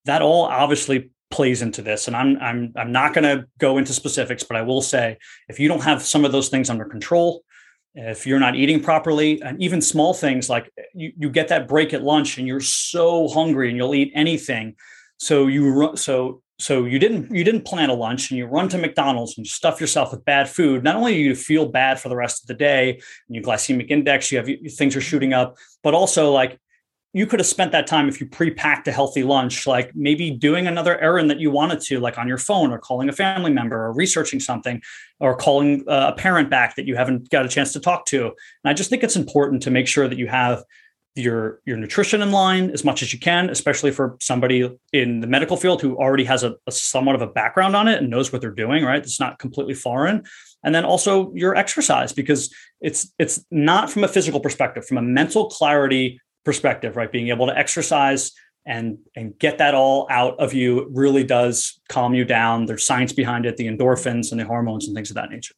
that 0.05 0.21
all 0.21 0.45
obviously 0.45 1.09
plays 1.29 1.61
into 1.61 1.81
this. 1.81 2.07
And 2.07 2.15
I'm 2.15 2.37
I'm 2.37 2.73
I'm 2.75 2.91
not 2.91 3.13
going 3.13 3.23
to 3.23 3.47
go 3.57 3.77
into 3.77 3.93
specifics, 3.93 4.43
but 4.43 4.57
I 4.57 4.61
will 4.61 4.81
say, 4.81 5.17
if 5.49 5.59
you 5.59 5.67
don't 5.67 5.83
have 5.83 6.01
some 6.03 6.25
of 6.25 6.31
those 6.31 6.49
things 6.49 6.69
under 6.69 6.85
control, 6.85 7.43
if 7.95 8.27
you're 8.27 8.39
not 8.39 8.55
eating 8.55 8.81
properly, 8.81 9.41
and 9.41 9.61
even 9.61 9.81
small 9.81 10.13
things 10.13 10.49
like 10.49 10.71
you, 10.93 11.13
you 11.17 11.29
get 11.29 11.47
that 11.47 11.67
break 11.67 11.93
at 11.93 12.03
lunch 12.03 12.37
and 12.37 12.47
you're 12.47 12.59
so 12.59 13.27
hungry 13.27 13.69
and 13.69 13.77
you'll 13.77 13.95
eat 13.95 14.11
anything. 14.13 14.75
So 15.17 15.47
you 15.47 15.93
so 15.95 16.41
so 16.59 16.85
you 16.85 16.97
didn't 16.97 17.33
you 17.33 17.43
didn't 17.43 17.65
plan 17.65 17.89
a 17.89 17.93
lunch 17.93 18.31
and 18.31 18.37
you 18.37 18.45
run 18.45 18.67
to 18.69 18.77
McDonald's 18.77 19.37
and 19.37 19.45
you 19.45 19.49
stuff 19.49 19.79
yourself 19.79 20.11
with 20.11 20.25
bad 20.25 20.49
food. 20.49 20.83
Not 20.83 20.95
only 20.95 21.13
do 21.13 21.19
you 21.19 21.35
feel 21.35 21.67
bad 21.67 21.99
for 21.99 22.09
the 22.09 22.15
rest 22.15 22.43
of 22.43 22.47
the 22.47 22.55
day, 22.55 22.93
and 23.27 23.35
your 23.35 23.43
glycemic 23.43 23.91
index, 23.91 24.31
you 24.31 24.39
have 24.39 24.49
things 24.73 24.95
are 24.95 25.01
shooting 25.01 25.33
up, 25.33 25.55
but 25.83 25.93
also 25.93 26.31
like 26.31 26.59
you 27.13 27.25
could 27.25 27.39
have 27.39 27.47
spent 27.47 27.71
that 27.71 27.87
time 27.87 28.09
if 28.09 28.19
you 28.19 28.27
pre-packed 28.27 28.87
a 28.87 28.91
healthy 28.91 29.23
lunch, 29.23 29.65
like 29.65 29.95
maybe 29.95 30.29
doing 30.29 30.67
another 30.67 30.99
errand 30.99 31.29
that 31.29 31.39
you 31.39 31.49
wanted 31.49 31.79
to, 31.81 31.99
like 31.99 32.17
on 32.17 32.27
your 32.27 32.37
phone 32.37 32.71
or 32.71 32.77
calling 32.77 33.07
a 33.07 33.13
family 33.13 33.51
member 33.51 33.85
or 33.85 33.93
researching 33.93 34.39
something 34.39 34.81
or 35.19 35.35
calling 35.35 35.83
uh, 35.87 36.11
a 36.13 36.15
parent 36.15 36.49
back 36.49 36.75
that 36.75 36.85
you 36.85 36.95
haven't 36.95 37.29
got 37.29 37.45
a 37.45 37.49
chance 37.49 37.71
to 37.73 37.79
talk 37.79 38.05
to. 38.05 38.25
And 38.25 38.35
I 38.65 38.73
just 38.73 38.89
think 38.89 39.03
it's 39.03 39.15
important 39.15 39.63
to 39.63 39.71
make 39.71 39.87
sure 39.87 40.07
that 40.07 40.17
you 40.17 40.27
have 40.27 40.63
your 41.17 41.61
your 41.65 41.77
nutrition 41.77 42.21
in 42.21 42.31
line 42.31 42.69
as 42.71 42.83
much 42.83 43.01
as 43.01 43.11
you 43.13 43.19
can, 43.19 43.49
especially 43.49 43.91
for 43.91 44.17
somebody 44.19 44.69
in 44.93 45.19
the 45.19 45.27
medical 45.27 45.57
field 45.57 45.81
who 45.81 45.97
already 45.97 46.23
has 46.23 46.43
a, 46.43 46.55
a, 46.67 46.71
somewhat 46.71 47.15
of 47.15 47.21
a 47.21 47.27
background 47.27 47.75
on 47.75 47.87
it 47.87 47.99
and 47.99 48.09
knows 48.09 48.31
what 48.31 48.41
they're 48.41 48.51
doing. 48.51 48.83
Right, 48.83 49.01
it's 49.01 49.19
not 49.19 49.39
completely 49.39 49.73
foreign. 49.73 50.23
And 50.63 50.73
then 50.73 50.85
also 50.85 51.33
your 51.33 51.55
exercise 51.55 52.13
because 52.13 52.53
it's 52.81 53.13
it's 53.19 53.43
not 53.51 53.89
from 53.89 54.03
a 54.03 54.07
physical 54.07 54.39
perspective, 54.39 54.85
from 54.85 54.97
a 54.97 55.01
mental 55.01 55.49
clarity 55.49 56.19
perspective. 56.45 56.95
Right, 56.95 57.11
being 57.11 57.29
able 57.29 57.47
to 57.47 57.57
exercise 57.57 58.31
and 58.65 58.97
and 59.15 59.37
get 59.39 59.57
that 59.57 59.73
all 59.73 60.07
out 60.09 60.39
of 60.39 60.53
you 60.53 60.89
really 60.91 61.23
does 61.23 61.79
calm 61.89 62.13
you 62.13 62.25
down. 62.25 62.65
There's 62.65 62.85
science 62.85 63.13
behind 63.13 63.45
it, 63.45 63.57
the 63.57 63.67
endorphins 63.67 64.31
and 64.31 64.39
the 64.39 64.45
hormones 64.45 64.87
and 64.87 64.95
things 64.95 65.09
of 65.09 65.15
that 65.15 65.29
nature. 65.29 65.55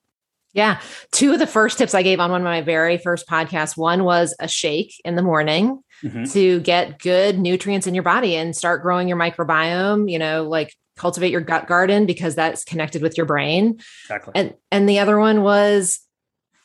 Yeah. 0.53 0.81
Two 1.11 1.33
of 1.33 1.39
the 1.39 1.47
first 1.47 1.77
tips 1.77 1.93
I 1.93 2.01
gave 2.01 2.19
on 2.19 2.31
one 2.31 2.41
of 2.41 2.45
my 2.45 2.61
very 2.61 2.97
first 2.97 3.27
podcasts 3.27 3.77
one 3.77 4.03
was 4.03 4.35
a 4.39 4.47
shake 4.47 4.99
in 5.05 5.15
the 5.15 5.21
morning 5.21 5.81
mm-hmm. 6.03 6.23
to 6.25 6.59
get 6.61 6.99
good 6.99 7.37
nutrients 7.37 7.85
in 7.85 7.93
your 7.93 8.03
body 8.03 8.35
and 8.35 8.55
start 8.55 8.81
growing 8.81 9.07
your 9.07 9.17
microbiome, 9.17 10.11
you 10.11 10.17
know, 10.17 10.43
like 10.47 10.75
cultivate 10.97 11.31
your 11.31 11.41
gut 11.41 11.67
garden 11.67 12.05
because 12.05 12.35
that's 12.35 12.63
connected 12.63 13.01
with 13.01 13.15
your 13.15 13.25
brain. 13.25 13.79
Exactly. 14.05 14.31
And 14.35 14.53
and 14.71 14.89
the 14.89 14.99
other 14.99 15.19
one 15.19 15.43
was 15.43 15.99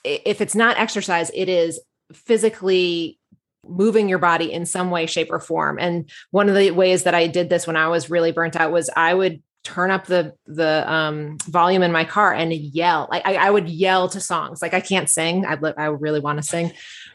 if 0.03 0.41
it's 0.41 0.55
not 0.55 0.79
exercise, 0.79 1.31
it 1.35 1.49
is 1.49 1.81
physically 2.13 3.19
moving 3.67 4.09
your 4.09 4.19
body 4.19 4.53
in 4.53 4.67
some 4.67 4.91
way 4.91 5.07
shape 5.07 5.33
or 5.33 5.41
form 5.41 5.79
and 5.79 6.11
one 6.31 6.51
of 6.51 6.55
the 6.55 6.71
ways 6.71 7.05
that 7.05 7.15
i 7.15 7.27
did 7.27 7.49
this 7.49 7.67
when 7.67 7.77
i 7.77 7.89
was 7.89 8.11
really 8.11 8.31
burnt 8.31 8.57
out 8.57 8.71
was 8.71 8.91
i 8.95 9.15
would 9.15 9.43
turn 9.65 9.91
up 9.91 10.07
the 10.07 10.35
the 10.47 10.91
um, 10.91 11.39
volume 11.49 11.83
in 11.83 11.91
my 11.91 12.05
car 12.05 12.33
and 12.33 12.53
yell. 12.53 13.09
Like 13.11 13.27
I, 13.27 13.35
I 13.37 13.51
would 13.51 13.69
yell 13.69 14.09
to 14.11 14.21
songs. 14.21 14.63
Like 14.63 14.75
I 14.75 14.81
can't 14.81 15.09
sing. 15.09 15.45
I 15.45 15.59
I 15.77 15.87
really 15.87 16.21
want 16.21 16.39
to 16.39 16.43
sing, 16.43 16.73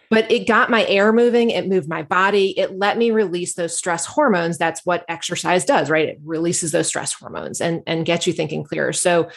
but 0.10 0.30
it 0.32 0.48
got 0.48 0.70
my 0.70 0.86
air 0.88 1.14
moving. 1.14 1.52
It 1.52 1.68
moved 1.68 1.88
my 1.88 2.04
body. 2.04 2.58
It 2.58 2.78
let 2.78 2.98
me 2.98 3.12
release 3.12 3.54
those 3.54 3.78
stress 3.78 4.06
hormones. 4.06 4.58
That's 4.58 4.86
what 4.86 5.06
exercise 5.08 5.64
does, 5.64 5.90
right? 5.90 6.10
It 6.10 6.20
releases 6.24 6.72
those 6.72 6.88
stress 6.88 7.14
hormones 7.14 7.62
and 7.62 7.84
and 7.88 8.06
gets 8.06 8.28
you 8.28 8.34
thinking 8.34 8.64
clearer. 8.64 8.92
So 8.92 9.30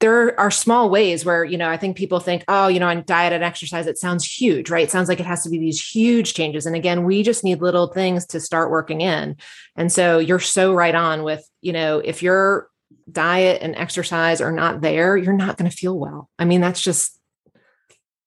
there 0.00 0.38
are 0.40 0.50
small 0.50 0.88
ways 0.88 1.24
where 1.24 1.44
you 1.44 1.56
know 1.56 1.68
i 1.68 1.76
think 1.76 1.96
people 1.96 2.20
think 2.20 2.42
oh 2.48 2.66
you 2.68 2.80
know 2.80 2.88
on 2.88 3.04
diet 3.06 3.32
and 3.32 3.44
exercise 3.44 3.86
it 3.86 3.98
sounds 3.98 4.24
huge 4.24 4.70
right? 4.70 4.84
It 4.84 4.90
sounds 4.90 5.08
like 5.08 5.20
it 5.20 5.26
has 5.26 5.42
to 5.44 5.50
be 5.50 5.58
these 5.58 5.80
huge 5.80 6.34
changes. 6.34 6.66
And 6.66 6.74
again 6.74 7.04
we 7.04 7.22
just 7.22 7.44
need 7.44 7.60
little 7.60 7.88
things 7.88 8.26
to 8.26 8.40
start 8.40 8.70
working 8.70 9.00
in. 9.00 9.36
And 9.76 9.92
so 9.92 10.18
you're 10.18 10.38
so 10.38 10.74
right 10.74 10.94
on 10.94 11.22
with 11.22 11.46
you 11.60 11.72
know 11.72 11.98
if 11.98 12.22
your 12.22 12.68
diet 13.10 13.62
and 13.62 13.76
exercise 13.76 14.40
are 14.40 14.52
not 14.52 14.80
there 14.80 15.16
you're 15.16 15.32
not 15.32 15.56
going 15.56 15.70
to 15.70 15.76
feel 15.76 15.98
well. 15.98 16.30
I 16.38 16.44
mean 16.44 16.60
that's 16.60 16.80
just 16.80 17.18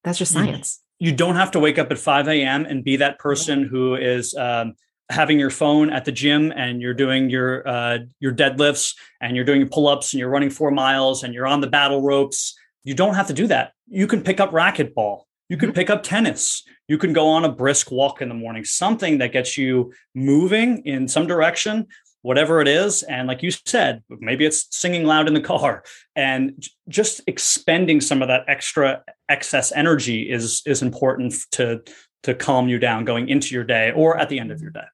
that's 0.04 0.18
just 0.18 0.32
science. 0.32 0.80
you, 0.98 1.12
don't 1.12 1.36
have 1.36 1.50
to 1.52 1.60
wake 1.60 1.78
up 1.78 1.90
at 1.90 1.98
5 1.98 2.28
a.m 2.28 2.66
and 2.66 2.84
be 2.84 2.96
that 2.96 3.18
person 3.18 3.64
who 3.64 3.94
is 3.94 4.34
um, 4.34 4.74
having 5.10 5.38
your 5.38 5.50
phone 5.50 5.90
at 5.90 6.04
the 6.04 6.12
gym 6.12 6.52
and 6.56 6.80
you're 6.80 6.94
doing 6.94 7.30
your 7.30 7.66
uh, 7.68 7.98
your 8.20 8.32
deadlifts 8.32 8.94
and 9.20 9.36
you're 9.36 9.44
doing 9.44 9.60
your 9.60 9.68
pull-ups 9.68 10.12
and 10.12 10.20
you're 10.20 10.30
running 10.30 10.50
four 10.50 10.70
miles 10.70 11.22
and 11.22 11.34
you're 11.34 11.46
on 11.46 11.60
the 11.60 11.66
battle 11.66 12.02
ropes 12.02 12.54
you 12.84 12.94
don't 12.94 13.14
have 13.14 13.26
to 13.28 13.32
do 13.32 13.46
that. 13.48 13.72
You 13.88 14.06
can 14.06 14.22
pick 14.22 14.38
up 14.38 14.52
racquetball. 14.52 15.22
You 15.48 15.56
can 15.56 15.70
mm-hmm. 15.70 15.74
pick 15.74 15.90
up 15.90 16.02
tennis. 16.02 16.62
You 16.86 16.98
can 16.98 17.12
go 17.12 17.26
on 17.28 17.44
a 17.44 17.50
brisk 17.50 17.90
walk 17.90 18.22
in 18.22 18.28
the 18.28 18.34
morning. 18.34 18.64
Something 18.64 19.18
that 19.18 19.32
gets 19.32 19.58
you 19.58 19.92
moving 20.14 20.84
in 20.84 21.08
some 21.08 21.26
direction 21.26 21.88
whatever 22.22 22.62
it 22.62 22.66
is. 22.66 23.02
And 23.02 23.28
like 23.28 23.42
you 23.42 23.50
said 23.50 24.02
maybe 24.08 24.46
it's 24.46 24.66
singing 24.74 25.04
loud 25.04 25.28
in 25.28 25.34
the 25.34 25.42
car. 25.42 25.84
And 26.16 26.66
just 26.88 27.20
expending 27.26 28.00
some 28.00 28.22
of 28.22 28.28
that 28.28 28.44
extra 28.48 29.02
excess 29.28 29.72
energy 29.72 30.30
is 30.30 30.62
is 30.64 30.80
important 30.80 31.34
to 31.52 31.82
to 32.24 32.34
calm 32.34 32.68
you 32.68 32.78
down 32.78 33.04
going 33.04 33.28
into 33.28 33.54
your 33.54 33.64
day 33.64 33.92
or 33.92 34.18
at 34.18 34.28
the 34.28 34.38
end 34.38 34.50
of 34.50 34.60
your 34.60 34.70
day 34.70 34.84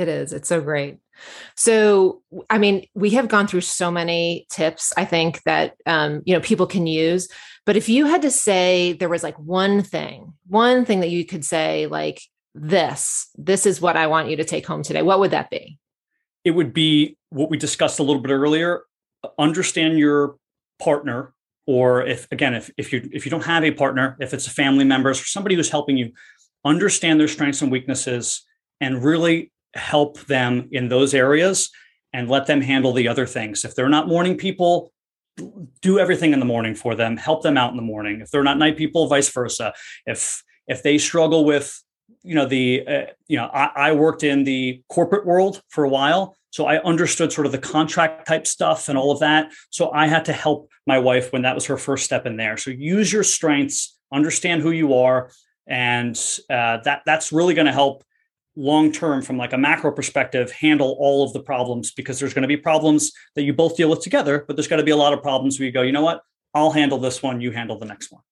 it 0.00 0.08
is. 0.08 0.32
It's 0.32 0.48
so 0.48 0.60
great. 0.60 0.98
So, 1.54 2.22
I 2.48 2.58
mean, 2.58 2.86
we 2.94 3.10
have 3.10 3.28
gone 3.28 3.46
through 3.46 3.60
so 3.60 3.90
many 3.90 4.46
tips, 4.50 4.92
I 4.96 5.04
think 5.04 5.42
that, 5.42 5.76
um, 5.84 6.22
you 6.24 6.34
know, 6.34 6.40
people 6.40 6.66
can 6.66 6.86
use, 6.86 7.28
but 7.66 7.76
if 7.76 7.88
you 7.88 8.06
had 8.06 8.22
to 8.22 8.30
say 8.30 8.94
there 8.94 9.10
was 9.10 9.22
like 9.22 9.38
one 9.38 9.82
thing, 9.82 10.32
one 10.48 10.86
thing 10.86 11.00
that 11.00 11.10
you 11.10 11.26
could 11.26 11.44
say, 11.44 11.86
like 11.86 12.22
this, 12.54 13.28
this 13.36 13.66
is 13.66 13.80
what 13.80 13.96
I 13.96 14.06
want 14.06 14.30
you 14.30 14.36
to 14.36 14.44
take 14.44 14.66
home 14.66 14.82
today, 14.82 15.02
what 15.02 15.20
would 15.20 15.32
that 15.32 15.50
be? 15.50 15.78
It 16.44 16.52
would 16.52 16.72
be 16.72 17.18
what 17.28 17.50
we 17.50 17.58
discussed 17.58 17.98
a 17.98 18.02
little 18.02 18.22
bit 18.22 18.32
earlier. 18.32 18.84
Understand 19.38 19.98
your 19.98 20.36
partner, 20.78 21.34
or 21.66 22.06
if 22.06 22.26
again, 22.32 22.54
if, 22.54 22.70
if 22.78 22.90
you 22.90 23.06
if 23.12 23.26
you 23.26 23.30
don't 23.30 23.44
have 23.44 23.62
a 23.62 23.70
partner, 23.70 24.16
if 24.18 24.32
it's 24.32 24.46
a 24.46 24.50
family 24.50 24.84
member 24.84 25.10
or 25.10 25.14
somebody 25.14 25.54
who's 25.54 25.68
helping 25.68 25.98
you, 25.98 26.12
understand 26.64 27.20
their 27.20 27.28
strengths 27.28 27.62
and 27.62 27.72
weaknesses 27.72 28.44
and 28.80 29.02
really 29.02 29.52
help 29.74 30.20
them 30.22 30.68
in 30.72 30.88
those 30.88 31.14
areas 31.14 31.70
and 32.12 32.28
let 32.28 32.46
them 32.46 32.60
handle 32.60 32.92
the 32.92 33.08
other 33.08 33.26
things. 33.26 33.64
If 33.64 33.74
they're 33.74 33.88
not 33.88 34.08
morning 34.08 34.36
people, 34.36 34.92
do 35.80 35.98
everything 35.98 36.32
in 36.32 36.40
the 36.40 36.44
morning 36.44 36.74
for 36.74 36.94
them, 36.94 37.16
help 37.16 37.42
them 37.42 37.56
out 37.56 37.70
in 37.70 37.76
the 37.76 37.82
morning. 37.82 38.20
If 38.20 38.30
they're 38.30 38.42
not 38.42 38.58
night 38.58 38.76
people, 38.76 39.06
vice 39.06 39.28
versa. 39.30 39.72
If 40.06 40.42
if 40.66 40.82
they 40.82 40.98
struggle 40.98 41.44
with, 41.44 41.82
you 42.22 42.34
know, 42.34 42.46
the 42.46 42.86
uh, 42.86 43.06
you 43.28 43.36
know, 43.36 43.46
I, 43.46 43.70
I 43.76 43.92
worked 43.92 44.22
in 44.22 44.44
the 44.44 44.82
corporate 44.88 45.26
world 45.26 45.62
for 45.68 45.84
a 45.84 45.88
while, 45.88 46.36
so 46.50 46.66
I 46.66 46.82
understood 46.82 47.32
sort 47.32 47.46
of 47.46 47.52
the 47.52 47.58
contract 47.58 48.26
type 48.26 48.46
stuff 48.46 48.88
and 48.88 48.98
all 48.98 49.12
of 49.12 49.20
that. 49.20 49.52
So 49.70 49.90
I 49.92 50.08
had 50.08 50.24
to 50.26 50.32
help 50.32 50.68
my 50.86 50.98
wife 50.98 51.32
when 51.32 51.42
that 51.42 51.54
was 51.54 51.66
her 51.66 51.76
first 51.76 52.04
step 52.04 52.26
in 52.26 52.36
there. 52.36 52.56
So 52.56 52.70
use 52.70 53.12
your 53.12 53.22
strengths, 53.22 53.96
understand 54.12 54.62
who 54.62 54.72
you 54.72 54.94
are, 54.94 55.30
and 55.70 56.16
uh, 56.50 56.78
that 56.84 57.02
that's 57.06 57.32
really 57.32 57.54
going 57.54 57.66
to 57.66 57.72
help 57.72 58.04
long 58.56 58.90
term 58.92 59.22
from 59.22 59.38
like 59.38 59.52
a 59.52 59.58
macro 59.58 59.92
perspective 59.92 60.50
handle 60.50 60.96
all 60.98 61.24
of 61.24 61.32
the 61.32 61.40
problems 61.40 61.92
because 61.92 62.18
there's 62.18 62.34
going 62.34 62.42
to 62.42 62.48
be 62.48 62.56
problems 62.56 63.12
that 63.36 63.44
you 63.44 63.54
both 63.54 63.76
deal 63.76 63.88
with 63.88 64.02
together 64.02 64.44
but 64.46 64.56
there's 64.56 64.68
got 64.68 64.76
to 64.76 64.82
be 64.82 64.90
a 64.90 64.96
lot 64.96 65.12
of 65.12 65.22
problems 65.22 65.58
where 65.58 65.66
you 65.66 65.72
go 65.72 65.82
you 65.82 65.92
know 65.92 66.02
what? 66.02 66.22
I'll 66.52 66.72
handle 66.72 66.98
this 66.98 67.22
one 67.22 67.40
you 67.40 67.52
handle 67.52 67.78
the 67.78 67.86
next 67.86 68.10
one. 68.10 68.22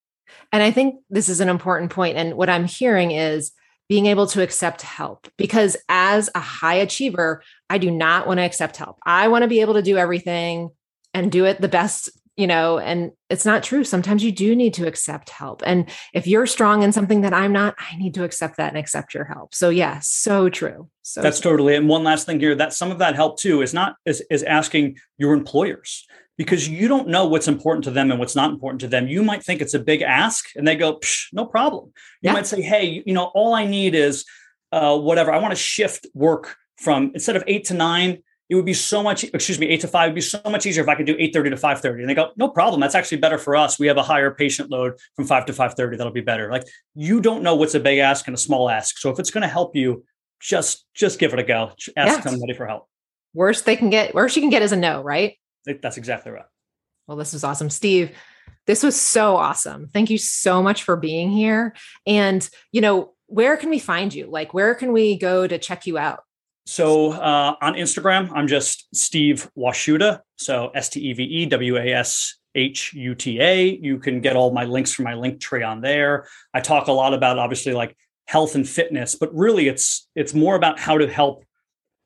And 0.52 0.62
i 0.62 0.70
think 0.70 0.96
this 1.08 1.28
is 1.28 1.40
an 1.40 1.48
important 1.48 1.92
point 1.92 2.16
and 2.16 2.34
what 2.34 2.50
i'm 2.50 2.66
hearing 2.66 3.12
is 3.12 3.52
being 3.88 4.06
able 4.06 4.26
to 4.26 4.42
accept 4.42 4.82
help 4.82 5.28
because 5.38 5.76
as 5.88 6.28
a 6.34 6.40
high 6.40 6.74
achiever 6.74 7.42
i 7.70 7.78
do 7.78 7.90
not 7.90 8.26
want 8.26 8.38
to 8.38 8.44
accept 8.44 8.76
help. 8.76 8.98
I 9.06 9.28
want 9.28 9.42
to 9.42 9.48
be 9.48 9.60
able 9.60 9.74
to 9.74 9.82
do 9.82 9.96
everything 9.96 10.70
and 11.14 11.32
do 11.32 11.44
it 11.46 11.60
the 11.60 11.68
best 11.68 12.10
you 12.38 12.46
know, 12.46 12.78
and 12.78 13.10
it's 13.28 13.44
not 13.44 13.64
true. 13.64 13.82
Sometimes 13.82 14.22
you 14.22 14.30
do 14.30 14.54
need 14.54 14.72
to 14.74 14.86
accept 14.86 15.28
help. 15.28 15.60
And 15.66 15.90
if 16.14 16.28
you're 16.28 16.46
strong 16.46 16.84
in 16.84 16.92
something 16.92 17.22
that 17.22 17.34
I'm 17.34 17.52
not, 17.52 17.74
I 17.78 17.96
need 17.96 18.14
to 18.14 18.22
accept 18.22 18.58
that 18.58 18.68
and 18.68 18.78
accept 18.78 19.12
your 19.12 19.24
help. 19.24 19.56
So 19.56 19.70
yeah, 19.70 19.98
so 20.02 20.48
true. 20.48 20.88
So 21.02 21.20
that's 21.20 21.40
true. 21.40 21.50
totally. 21.50 21.74
And 21.74 21.88
one 21.88 22.04
last 22.04 22.26
thing 22.26 22.38
here, 22.38 22.54
that 22.54 22.72
some 22.72 22.92
of 22.92 22.98
that 22.98 23.16
help 23.16 23.40
too 23.40 23.60
is 23.60 23.74
not 23.74 23.96
is, 24.06 24.24
is 24.30 24.44
asking 24.44 24.98
your 25.18 25.34
employers 25.34 26.06
because 26.36 26.68
you 26.68 26.86
don't 26.86 27.08
know 27.08 27.26
what's 27.26 27.48
important 27.48 27.82
to 27.84 27.90
them 27.90 28.12
and 28.12 28.20
what's 28.20 28.36
not 28.36 28.52
important 28.52 28.82
to 28.82 28.88
them. 28.88 29.08
You 29.08 29.24
might 29.24 29.42
think 29.42 29.60
it's 29.60 29.74
a 29.74 29.80
big 29.80 30.02
ask 30.02 30.44
and 30.54 30.66
they 30.66 30.76
go, 30.76 31.00
no 31.32 31.44
problem. 31.44 31.86
You 32.22 32.28
yeah. 32.28 32.32
might 32.34 32.46
say, 32.46 32.62
hey, 32.62 33.02
you 33.04 33.14
know, 33.14 33.32
all 33.34 33.52
I 33.52 33.66
need 33.66 33.96
is 33.96 34.24
uh, 34.70 34.96
whatever. 34.96 35.32
I 35.32 35.38
want 35.38 35.50
to 35.50 35.60
shift 35.60 36.06
work 36.14 36.54
from 36.76 37.10
instead 37.14 37.34
of 37.34 37.42
eight 37.48 37.64
to 37.64 37.74
nine, 37.74 38.22
it 38.48 38.54
would 38.54 38.64
be 38.64 38.74
so 38.74 39.02
much 39.02 39.24
excuse 39.24 39.58
me 39.58 39.68
8 39.68 39.80
to 39.82 39.88
5 39.88 40.08
would 40.08 40.14
be 40.14 40.20
so 40.20 40.40
much 40.46 40.66
easier 40.66 40.82
if 40.82 40.88
i 40.88 40.94
could 40.94 41.06
do 41.06 41.16
8.30 41.16 41.32
to 41.32 41.50
5.30 41.50 42.00
and 42.00 42.08
they 42.08 42.14
go 42.14 42.30
no 42.36 42.48
problem 42.48 42.80
that's 42.80 42.94
actually 42.94 43.18
better 43.18 43.38
for 43.38 43.56
us 43.56 43.78
we 43.78 43.86
have 43.86 43.96
a 43.96 44.02
higher 44.02 44.30
patient 44.30 44.70
load 44.70 44.94
from 45.16 45.26
5 45.26 45.46
to 45.46 45.52
5.30 45.52 45.98
that'll 45.98 46.12
be 46.12 46.20
better 46.20 46.50
like 46.50 46.64
you 46.94 47.20
don't 47.20 47.42
know 47.42 47.54
what's 47.54 47.74
a 47.74 47.80
big 47.80 47.98
ask 47.98 48.26
and 48.26 48.34
a 48.34 48.38
small 48.38 48.70
ask 48.70 48.98
so 48.98 49.10
if 49.10 49.18
it's 49.18 49.30
going 49.30 49.42
to 49.42 49.48
help 49.48 49.76
you 49.76 50.04
just 50.40 50.86
just 50.94 51.18
give 51.18 51.32
it 51.32 51.38
a 51.38 51.42
go 51.42 51.72
ask 51.96 52.16
yes. 52.16 52.22
somebody 52.22 52.54
for 52.54 52.66
help 52.66 52.88
worst 53.34 53.64
they 53.64 53.76
can 53.76 53.90
get 53.90 54.14
worst 54.14 54.36
you 54.36 54.42
can 54.42 54.50
get 54.50 54.62
is 54.62 54.72
a 54.72 54.76
no 54.76 55.02
right 55.02 55.36
that's 55.74 55.96
exactly 55.96 56.32
right. 56.32 56.44
Well, 57.06 57.16
this 57.16 57.34
is 57.34 57.44
awesome. 57.44 57.70
Steve, 57.70 58.16
this 58.66 58.82
was 58.82 59.00
so 59.00 59.36
awesome. 59.36 59.88
Thank 59.88 60.10
you 60.10 60.18
so 60.18 60.62
much 60.62 60.82
for 60.82 60.96
being 60.96 61.30
here. 61.30 61.74
And, 62.06 62.48
you 62.72 62.80
know, 62.80 63.14
where 63.26 63.56
can 63.56 63.70
we 63.70 63.78
find 63.78 64.12
you? 64.12 64.26
Like, 64.26 64.54
where 64.54 64.74
can 64.74 64.92
we 64.92 65.18
go 65.18 65.46
to 65.46 65.58
check 65.58 65.86
you 65.86 65.98
out? 65.98 66.20
So 66.68 67.12
uh, 67.12 67.54
on 67.62 67.74
Instagram, 67.76 68.30
I'm 68.34 68.46
just 68.46 68.94
Steve 68.94 69.50
Washuta. 69.56 70.20
So 70.36 70.68
S 70.74 70.90
T 70.90 71.00
E 71.00 71.14
V 71.14 71.22
E 71.22 71.46
W 71.46 71.78
A 71.78 71.94
S 71.94 72.36
H 72.54 72.92
U 72.92 73.14
T 73.14 73.40
A. 73.40 73.78
You 73.80 73.98
can 73.98 74.20
get 74.20 74.36
all 74.36 74.52
my 74.52 74.64
links 74.64 74.92
from 74.92 75.06
my 75.06 75.14
link 75.14 75.40
tree 75.40 75.62
on 75.62 75.80
there. 75.80 76.28
I 76.52 76.60
talk 76.60 76.88
a 76.88 76.92
lot 76.92 77.14
about 77.14 77.38
obviously 77.38 77.72
like 77.72 77.96
health 78.26 78.54
and 78.54 78.68
fitness, 78.68 79.14
but 79.14 79.34
really 79.34 79.66
it's 79.66 80.10
it's 80.14 80.34
more 80.34 80.56
about 80.56 80.78
how 80.78 80.98
to 80.98 81.08
help 81.08 81.42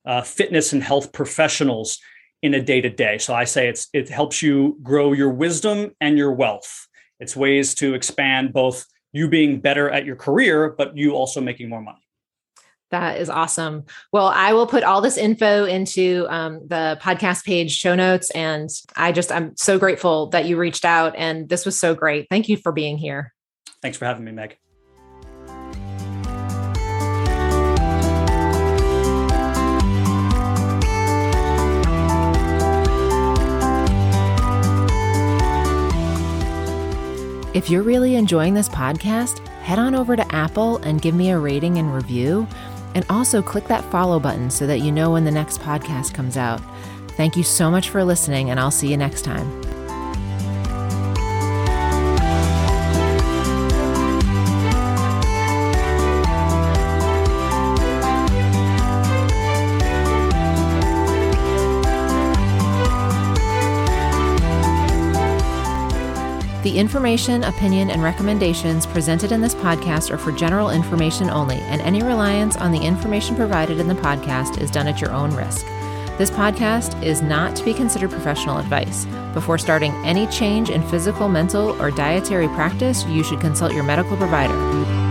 uh, 0.06 0.22
fitness 0.22 0.72
and 0.72 0.80
health 0.80 1.12
professionals 1.12 1.98
in 2.40 2.54
a 2.54 2.62
day 2.62 2.80
to 2.80 2.88
day. 2.88 3.18
So 3.18 3.34
I 3.34 3.42
say 3.42 3.66
it's 3.68 3.88
it 3.92 4.08
helps 4.10 4.42
you 4.42 4.78
grow 4.80 5.12
your 5.12 5.30
wisdom 5.30 5.90
and 6.00 6.16
your 6.16 6.34
wealth. 6.34 6.86
It's 7.18 7.34
ways 7.34 7.74
to 7.74 7.94
expand 7.94 8.52
both 8.52 8.86
you 9.10 9.28
being 9.28 9.60
better 9.60 9.90
at 9.90 10.04
your 10.04 10.16
career, 10.16 10.70
but 10.78 10.96
you 10.96 11.14
also 11.14 11.40
making 11.40 11.68
more 11.68 11.82
money. 11.82 12.01
That 12.92 13.18
is 13.18 13.30
awesome. 13.30 13.86
Well, 14.12 14.26
I 14.26 14.52
will 14.52 14.66
put 14.66 14.84
all 14.84 15.00
this 15.00 15.16
info 15.16 15.64
into 15.64 16.26
um, 16.28 16.60
the 16.68 16.98
podcast 17.02 17.44
page 17.44 17.72
show 17.72 17.94
notes. 17.94 18.30
And 18.30 18.68
I 18.94 19.12
just, 19.12 19.32
I'm 19.32 19.56
so 19.56 19.78
grateful 19.78 20.28
that 20.28 20.44
you 20.44 20.58
reached 20.58 20.84
out. 20.84 21.14
And 21.16 21.48
this 21.48 21.64
was 21.64 21.80
so 21.80 21.94
great. 21.94 22.28
Thank 22.30 22.50
you 22.50 22.58
for 22.58 22.70
being 22.70 22.98
here. 22.98 23.32
Thanks 23.80 23.96
for 23.96 24.04
having 24.04 24.24
me, 24.24 24.32
Meg. 24.32 24.58
If 37.54 37.68
you're 37.68 37.82
really 37.82 38.16
enjoying 38.16 38.54
this 38.54 38.68
podcast, 38.68 39.46
head 39.62 39.78
on 39.78 39.94
over 39.94 40.16
to 40.16 40.34
Apple 40.34 40.78
and 40.78 41.02
give 41.02 41.14
me 41.14 41.30
a 41.30 41.38
rating 41.38 41.76
and 41.76 41.94
review. 41.94 42.48
And 42.94 43.06
also 43.08 43.42
click 43.42 43.66
that 43.68 43.84
follow 43.90 44.20
button 44.20 44.50
so 44.50 44.66
that 44.66 44.80
you 44.80 44.92
know 44.92 45.12
when 45.12 45.24
the 45.24 45.30
next 45.30 45.60
podcast 45.60 46.14
comes 46.14 46.36
out. 46.36 46.60
Thank 47.12 47.36
you 47.36 47.42
so 47.42 47.70
much 47.70 47.90
for 47.90 48.04
listening, 48.04 48.50
and 48.50 48.58
I'll 48.58 48.70
see 48.70 48.88
you 48.88 48.96
next 48.96 49.22
time. 49.22 49.71
The 66.62 66.78
information, 66.78 67.42
opinion, 67.42 67.90
and 67.90 68.04
recommendations 68.04 68.86
presented 68.86 69.32
in 69.32 69.40
this 69.40 69.52
podcast 69.52 70.12
are 70.12 70.16
for 70.16 70.30
general 70.30 70.70
information 70.70 71.28
only, 71.28 71.56
and 71.56 71.80
any 71.80 72.04
reliance 72.04 72.56
on 72.56 72.70
the 72.70 72.78
information 72.78 73.34
provided 73.34 73.80
in 73.80 73.88
the 73.88 73.96
podcast 73.96 74.60
is 74.60 74.70
done 74.70 74.86
at 74.86 75.00
your 75.00 75.10
own 75.10 75.34
risk. 75.34 75.66
This 76.18 76.30
podcast 76.30 77.02
is 77.02 77.20
not 77.20 77.56
to 77.56 77.64
be 77.64 77.74
considered 77.74 78.10
professional 78.10 78.58
advice. 78.58 79.06
Before 79.34 79.58
starting 79.58 79.92
any 80.04 80.28
change 80.28 80.70
in 80.70 80.86
physical, 80.88 81.28
mental, 81.28 81.70
or 81.82 81.90
dietary 81.90 82.46
practice, 82.48 83.04
you 83.06 83.24
should 83.24 83.40
consult 83.40 83.72
your 83.72 83.82
medical 83.82 84.16
provider. 84.16 85.01